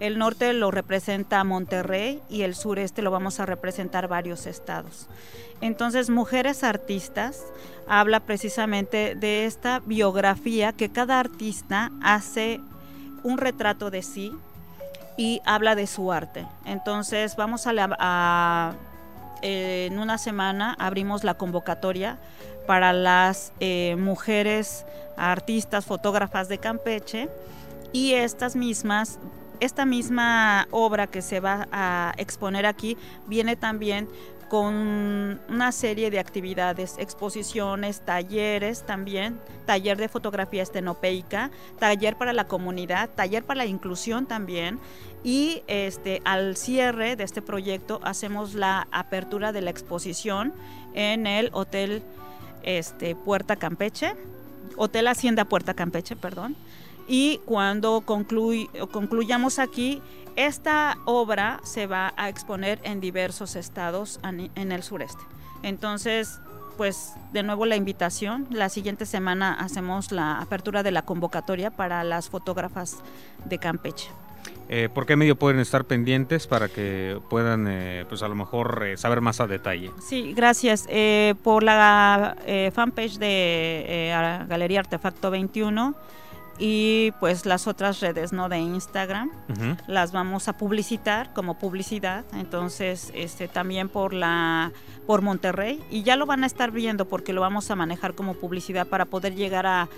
[0.00, 5.08] El norte lo representa Monterrey y el sureste lo vamos a representar varios estados.
[5.60, 7.44] Entonces, Mujeres Artistas
[7.86, 12.60] habla precisamente de esta biografía que cada artista hace
[13.22, 14.32] un retrato de sí
[15.16, 16.46] y habla de su arte.
[16.64, 18.72] Entonces, vamos a,
[19.42, 22.18] en una semana abrimos la convocatoria
[22.66, 24.84] para las eh, mujeres
[25.16, 27.28] artistas, fotógrafas de Campeche
[27.92, 29.18] y estas mismas
[29.60, 32.96] esta misma obra que se va a exponer aquí
[33.28, 34.08] viene también
[34.52, 42.48] con una serie de actividades, exposiciones, talleres también, taller de fotografía estenopeica, taller para la
[42.48, 44.78] comunidad, taller para la inclusión también.
[45.24, 50.52] Y este, al cierre de este proyecto hacemos la apertura de la exposición
[50.92, 52.02] en el Hotel
[52.62, 54.14] este, Puerta Campeche,
[54.76, 56.56] Hotel Hacienda Puerta Campeche, perdón.
[57.08, 60.00] y cuando concluyamos aquí,
[60.36, 65.22] esta obra se va a exponer en diversos estados en el sureste.
[65.62, 66.40] Entonces,
[66.76, 68.46] pues de nuevo la invitación.
[68.50, 72.96] La siguiente semana hacemos la apertura de la convocatoria para las fotógrafas
[73.44, 74.08] de Campeche.
[74.68, 78.82] Eh, ¿Por qué medio pueden estar pendientes para que puedan, eh, pues a lo mejor,
[78.86, 79.90] eh, saber más a detalle?
[80.00, 80.86] Sí, gracias.
[81.42, 82.36] por la
[82.72, 84.12] fanpage de
[84.48, 85.94] Galería Artefacto 21
[86.58, 89.30] y pues las otras redes no de Instagram
[89.86, 94.70] las vamos a publicitar como publicidad entonces este también por la
[95.06, 98.34] por Monterrey y ya lo van a estar viendo porque lo vamos a manejar como
[98.34, 99.88] publicidad para poder llegar a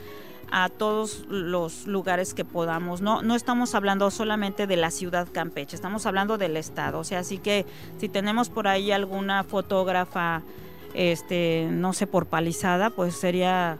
[0.57, 3.01] a todos los lugares que podamos.
[3.01, 7.01] No, no estamos hablando solamente de la ciudad Campeche, estamos hablando del estado.
[7.01, 7.67] O sea, así que
[7.99, 10.43] si tenemos por ahí alguna fotógrafa,
[10.95, 13.79] este, no sé, por palizada, pues sería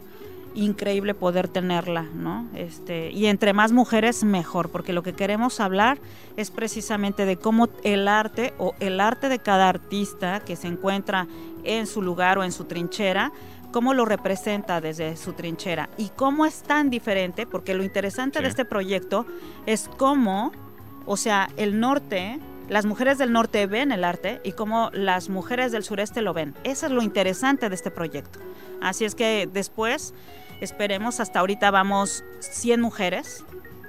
[0.53, 2.45] increíble poder tenerla, ¿no?
[2.53, 5.97] Este, y entre más mujeres mejor, porque lo que queremos hablar
[6.35, 11.27] es precisamente de cómo el arte o el arte de cada artista que se encuentra
[11.63, 13.31] en su lugar o en su trinchera,
[13.75, 18.47] cómo lo representa desde su trinchera y cómo es tan diferente, porque lo interesante de
[18.47, 19.25] este proyecto
[19.65, 20.53] es cómo,
[21.05, 25.73] o sea, el norte las mujeres del norte ven el arte y cómo las mujeres
[25.73, 26.55] del sureste lo ven.
[26.63, 28.39] Eso es lo interesante de este proyecto.
[28.81, 30.13] Así es que después
[30.61, 33.43] Esperemos, hasta ahorita vamos 100 mujeres,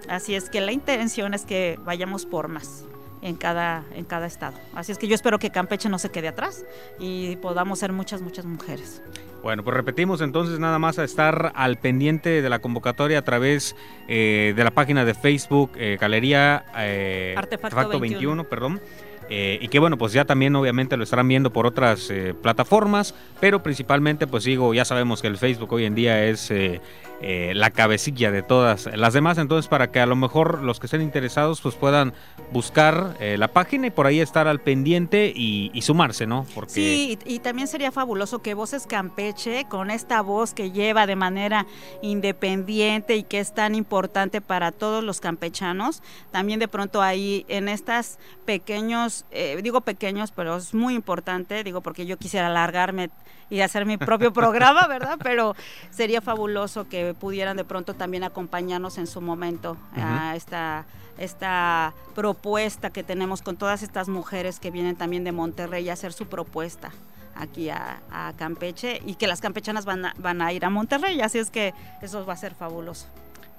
[0.09, 2.84] así es que la intención es que vayamos por más
[3.27, 4.57] en cada, en cada estado.
[4.72, 6.64] Así es que yo espero que Campeche no se quede atrás
[7.01, 9.03] y podamos ser muchas, muchas mujeres.
[9.43, 13.74] Bueno, pues repetimos entonces nada más a estar al pendiente de la convocatoria a través
[14.07, 18.81] eh, de la página de Facebook eh, Galería eh, Artefacto, 21, perdón.
[19.29, 22.12] y que bueno, pues ya también obviamente lo estarán viendo por otras
[22.43, 26.81] plataformas, pero principalmente pues digo, ya sabemos que el Facebook hoy en día es eh,
[27.21, 29.39] la cabecilla de todas las demás.
[29.39, 32.12] Entonces, para que a lo mejor los que estén interesados pues puedan
[32.53, 36.47] buscar eh, la página y por ahí estar al pendiente y, sumarse, ¿no?
[36.55, 36.73] Porque...
[36.73, 41.67] Sí, y, también sería fabuloso que Voces Campeche, con esta voz que lleva de manera
[42.03, 46.03] independiente y que es tan importante para todos los campechanos,
[46.33, 51.81] también de pronto ahí en estas pequeños, eh, digo pequeños, pero es muy importante, digo
[51.81, 53.11] porque yo quisiera alargarme
[53.49, 55.18] y hacer mi propio programa, ¿verdad?
[55.22, 55.55] Pero
[55.90, 60.84] sería fabuloso que pudieran de pronto también acompañarnos en su momento a esta,
[61.18, 66.12] esta propuesta que tenemos con todas estas mujeres que vienen también de Monterrey a hacer
[66.12, 66.90] su propuesta
[67.36, 68.01] aquí a,
[68.36, 71.74] Campeche y que las campechanas van a, van a ir a Monterrey, así es que
[72.03, 73.07] eso va a ser fabuloso.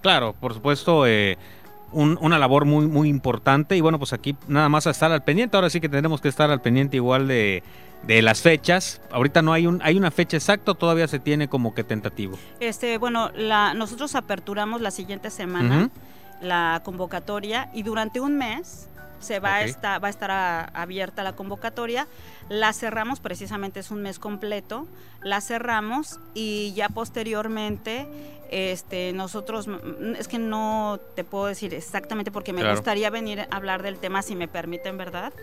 [0.01, 1.37] Claro, por supuesto, eh,
[1.91, 5.55] una labor muy, muy importante y bueno, pues aquí nada más a estar al pendiente,
[5.55, 7.63] ahora sí que tendremos que estar al pendiente igual de
[8.03, 9.01] de las fechas.
[9.11, 12.37] Ahorita no hay un hay una fecha exacta, todavía se tiene como que tentativo.
[12.59, 15.89] Este, bueno, la, nosotros aperturamos la siguiente semana
[16.41, 18.89] la convocatoria y durante un mes
[19.19, 22.07] se va a estar va a estar abierta la convocatoria.
[22.49, 24.87] La cerramos precisamente es un mes completo.
[25.21, 28.07] La cerramos y ya posteriormente
[28.49, 29.67] este, nosotros,
[30.17, 34.21] es que no te puedo decir exactamente porque me gustaría venir a hablar del tema,
[34.21, 35.33] si me permiten, ¿verdad?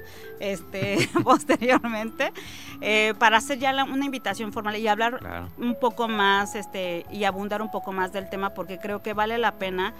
[0.40, 2.32] Este, posteriormente,
[2.80, 7.60] eh, para hacer ya una invitación formal y hablar un poco más este, y abundar
[7.60, 9.92] un poco más del tema, porque creo que vale la pena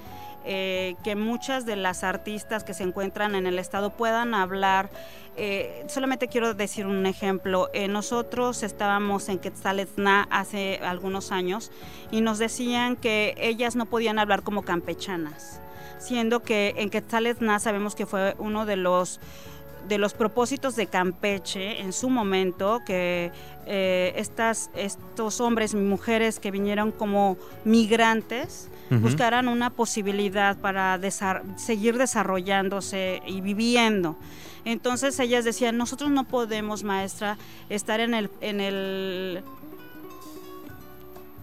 [0.46, 4.90] eh, que muchas de las artistas que se encuentran en el estado puedan hablar.
[5.36, 7.68] Eh, solamente quiero decir un ejemplo.
[7.72, 11.72] Eh, nosotros estábamos en Quetzaletsna hace algunos años
[12.10, 15.60] y nos decían que ellas no podían hablar como campechanas,
[15.98, 19.20] siendo que en Quetzaletsna sabemos que fue uno de los
[19.88, 23.30] de los propósitos de Campeche en su momento, que
[23.66, 31.00] estas, estos hombres y mujeres que vinieron como migrantes, buscarán una posibilidad para
[31.56, 34.16] seguir desarrollándose y viviendo.
[34.64, 37.36] Entonces ellas decían, nosotros no podemos, maestra,
[37.68, 39.42] estar en el, en el,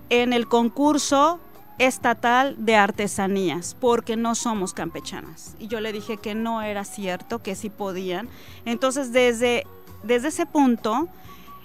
[0.10, 1.40] en el concurso
[1.78, 5.56] estatal de artesanías, porque no somos campechanas.
[5.60, 8.28] Y yo le dije que no era cierto, que sí podían.
[8.66, 9.66] Entonces desde,
[10.04, 11.08] desde ese punto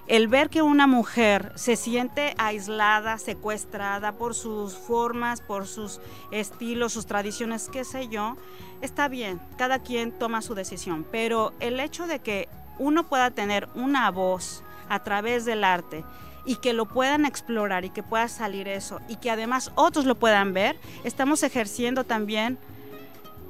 [0.09, 6.01] el ver que una mujer se siente aislada, secuestrada por sus formas, por sus
[6.31, 8.37] estilos, sus tradiciones, qué sé yo,
[8.83, 12.49] está bien, cada quien toma su decisión, pero el hecho de que
[12.79, 16.05] uno pueda tener una voz a través del arte
[16.45, 20.15] y que lo puedan explorar y que pueda salir eso y que además otros lo
[20.15, 22.59] puedan ver, estamos ejerciendo también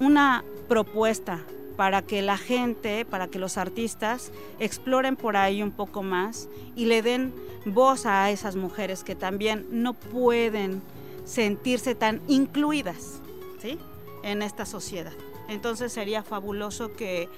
[0.00, 1.40] una propuesta
[1.76, 6.86] para que la gente, para que los artistas exploren por ahí un poco más y
[6.86, 7.34] le den
[7.66, 10.82] voz a esas mujeres que también no pueden
[11.24, 13.20] sentirse tan incluidas
[13.60, 13.78] ¿sí?
[14.22, 15.12] En esta sociedad.
[15.48, 17.28] Entonces sería fabuloso que,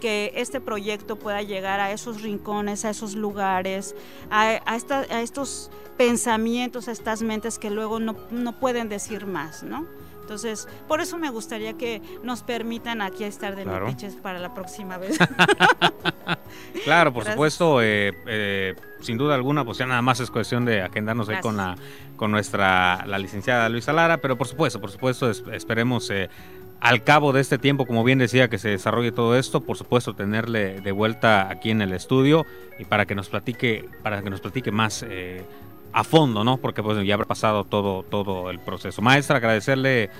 [0.00, 3.94] que este proyecto pueda llegar a esos rincones, a esos lugares,
[4.30, 9.86] a, a, estos pensamientos, a estas mentes que luego no, no pueden decir más, ¿no?
[10.26, 13.86] Entonces, por eso me gustaría que nos permitan aquí estar de claro.
[14.24, 15.16] para la próxima vez.
[16.84, 17.34] claro, por Gracias.
[17.34, 21.46] supuesto, eh, eh, sin duda alguna, pues ya nada más es cuestión de agendarnos Gracias.
[21.46, 21.76] ahí con la
[22.16, 26.28] con nuestra la licenciada Luisa Lara, pero por supuesto, por supuesto, es, esperemos eh,
[26.80, 30.14] al cabo de este tiempo, como bien decía, que se desarrolle todo esto, por supuesto
[30.14, 32.46] tenerle de vuelta aquí en el estudio
[32.80, 35.44] y para que nos platique, para que nos platique más eh,
[35.96, 36.58] a fondo, ¿no?
[36.58, 39.00] Porque pues ya habrá pasado todo, todo el proceso.
[39.00, 40.10] Maestra, agradecerle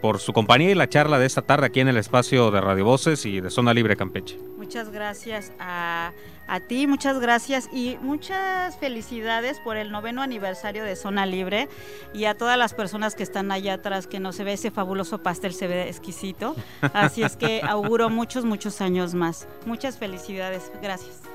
[0.00, 2.86] por su compañía y la charla de esta tarde aquí en el espacio de Radio
[2.86, 4.38] Voces y de Zona Libre Campeche.
[4.56, 6.12] Muchas gracias a,
[6.48, 11.68] a, ti, muchas gracias y muchas felicidades por el noveno aniversario de Zona Libre
[12.14, 15.18] y a todas las personas que están allá atrás, que no se ve ese fabuloso
[15.18, 16.56] pastel, se ve exquisito.
[16.94, 19.46] Así es que auguro muchos, muchos años más.
[19.66, 21.25] Muchas felicidades, gracias.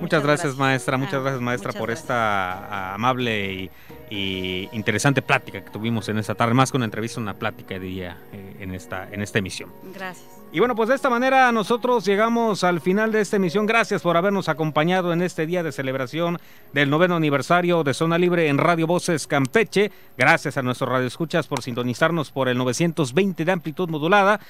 [0.00, 0.96] Muchas, gracias, maestra.
[0.96, 2.04] Muchas ah, gracias, maestra, por gracias.
[2.04, 3.70] esta amable y,
[4.10, 6.54] y, interesante plática que tuvimos en esta tarde.
[6.54, 9.70] Más que una entrevista, una plática, diría, eh, en, esta, en esta emisión.
[9.94, 10.38] Gracias.
[10.50, 13.66] Y bueno, pues de esta manera nosotros llegamos al final de esta emisión.
[13.66, 16.38] Gracias por habernos acompañado en este día de celebración
[16.72, 19.92] del noveno aniversario de Zona Libre en Radio Voces Campeche.
[20.16, 24.40] Gracias a nuestros radioescuchas por sintonizarnos por el 920 de amplitud modulada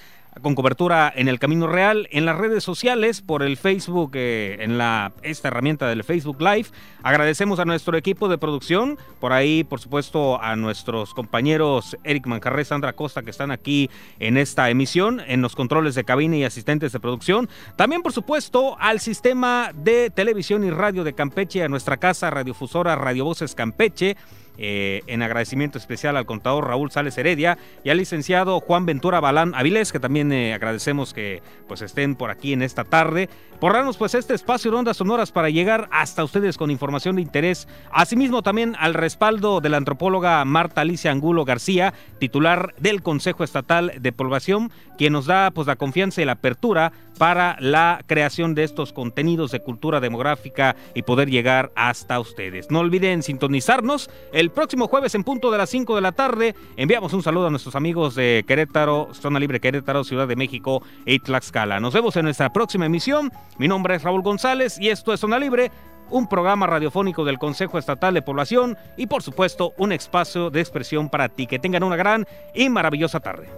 [0.43, 4.79] con cobertura en el Camino Real, en las redes sociales, por el Facebook, eh, en
[4.79, 6.69] la, esta herramienta del Facebook Live.
[7.03, 12.65] Agradecemos a nuestro equipo de producción, por ahí, por supuesto, a nuestros compañeros Eric Mancarré,
[12.65, 16.93] Sandra Costa, que están aquí en esta emisión, en los controles de cabina y asistentes
[16.93, 17.49] de producción.
[17.77, 22.97] También, por supuesto, al sistema de televisión y radio de Campeche, a nuestra casa radiofusora
[22.97, 24.17] Radio Voces Campeche
[24.59, 29.55] eh, en agradecimiento especial al contador Raúl Sales Heredia y al licenciado Juan Ventura Balán
[29.55, 33.29] Avilés, que también eh, agradecemos que pues estén por aquí en esta tarde,
[33.61, 37.23] por darnos pues este espacio de ondas sonoras para llegar hasta ustedes con información de
[37.23, 37.69] interés.
[37.93, 43.93] Asimismo también al respaldo de la antropóloga Marta Alicia Angulo García, titular del Consejo Estatal
[44.01, 48.65] de Población, quien nos da pues la confianza y la apertura para la creación de
[48.65, 52.71] estos contenidos de cultura demográfica y poder llegar hasta ustedes.
[52.71, 56.55] No olviden sintonizarnos el próximo jueves en punto de las 5 de la tarde.
[56.77, 61.19] Enviamos un saludo a nuestros amigos de Querétaro, Zona Libre Querétaro, Ciudad de México y
[61.19, 61.81] Tlaxcala.
[61.81, 63.31] Nos vemos en nuestra próxima emisión.
[63.59, 65.71] Mi nombre es Raúl González y esto es Zona Libre
[66.11, 71.11] un programa radiofónico del Consejo Estatal de Población y por supuesto un espacio de expresión
[71.11, 71.47] para ti.
[71.47, 73.49] Que tengan una gran y maravillosa tarde.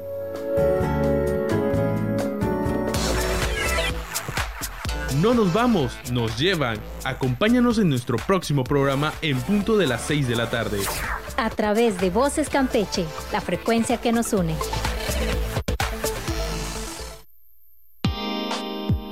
[5.17, 6.79] No nos vamos, nos llevan.
[7.05, 10.79] Acompáñanos en nuestro próximo programa en punto de las 6 de la tarde.
[11.37, 14.55] A través de Voces Campeche, la frecuencia que nos une.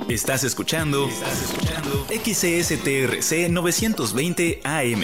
[0.07, 5.03] Estás escuchando, Estás escuchando XCSTRC 920 AM.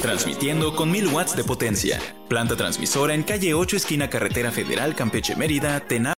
[0.00, 1.98] Transmitiendo con 1000 watts de potencia.
[2.28, 6.12] Planta transmisora en calle 8 esquina carretera federal Campeche Mérida, Tena.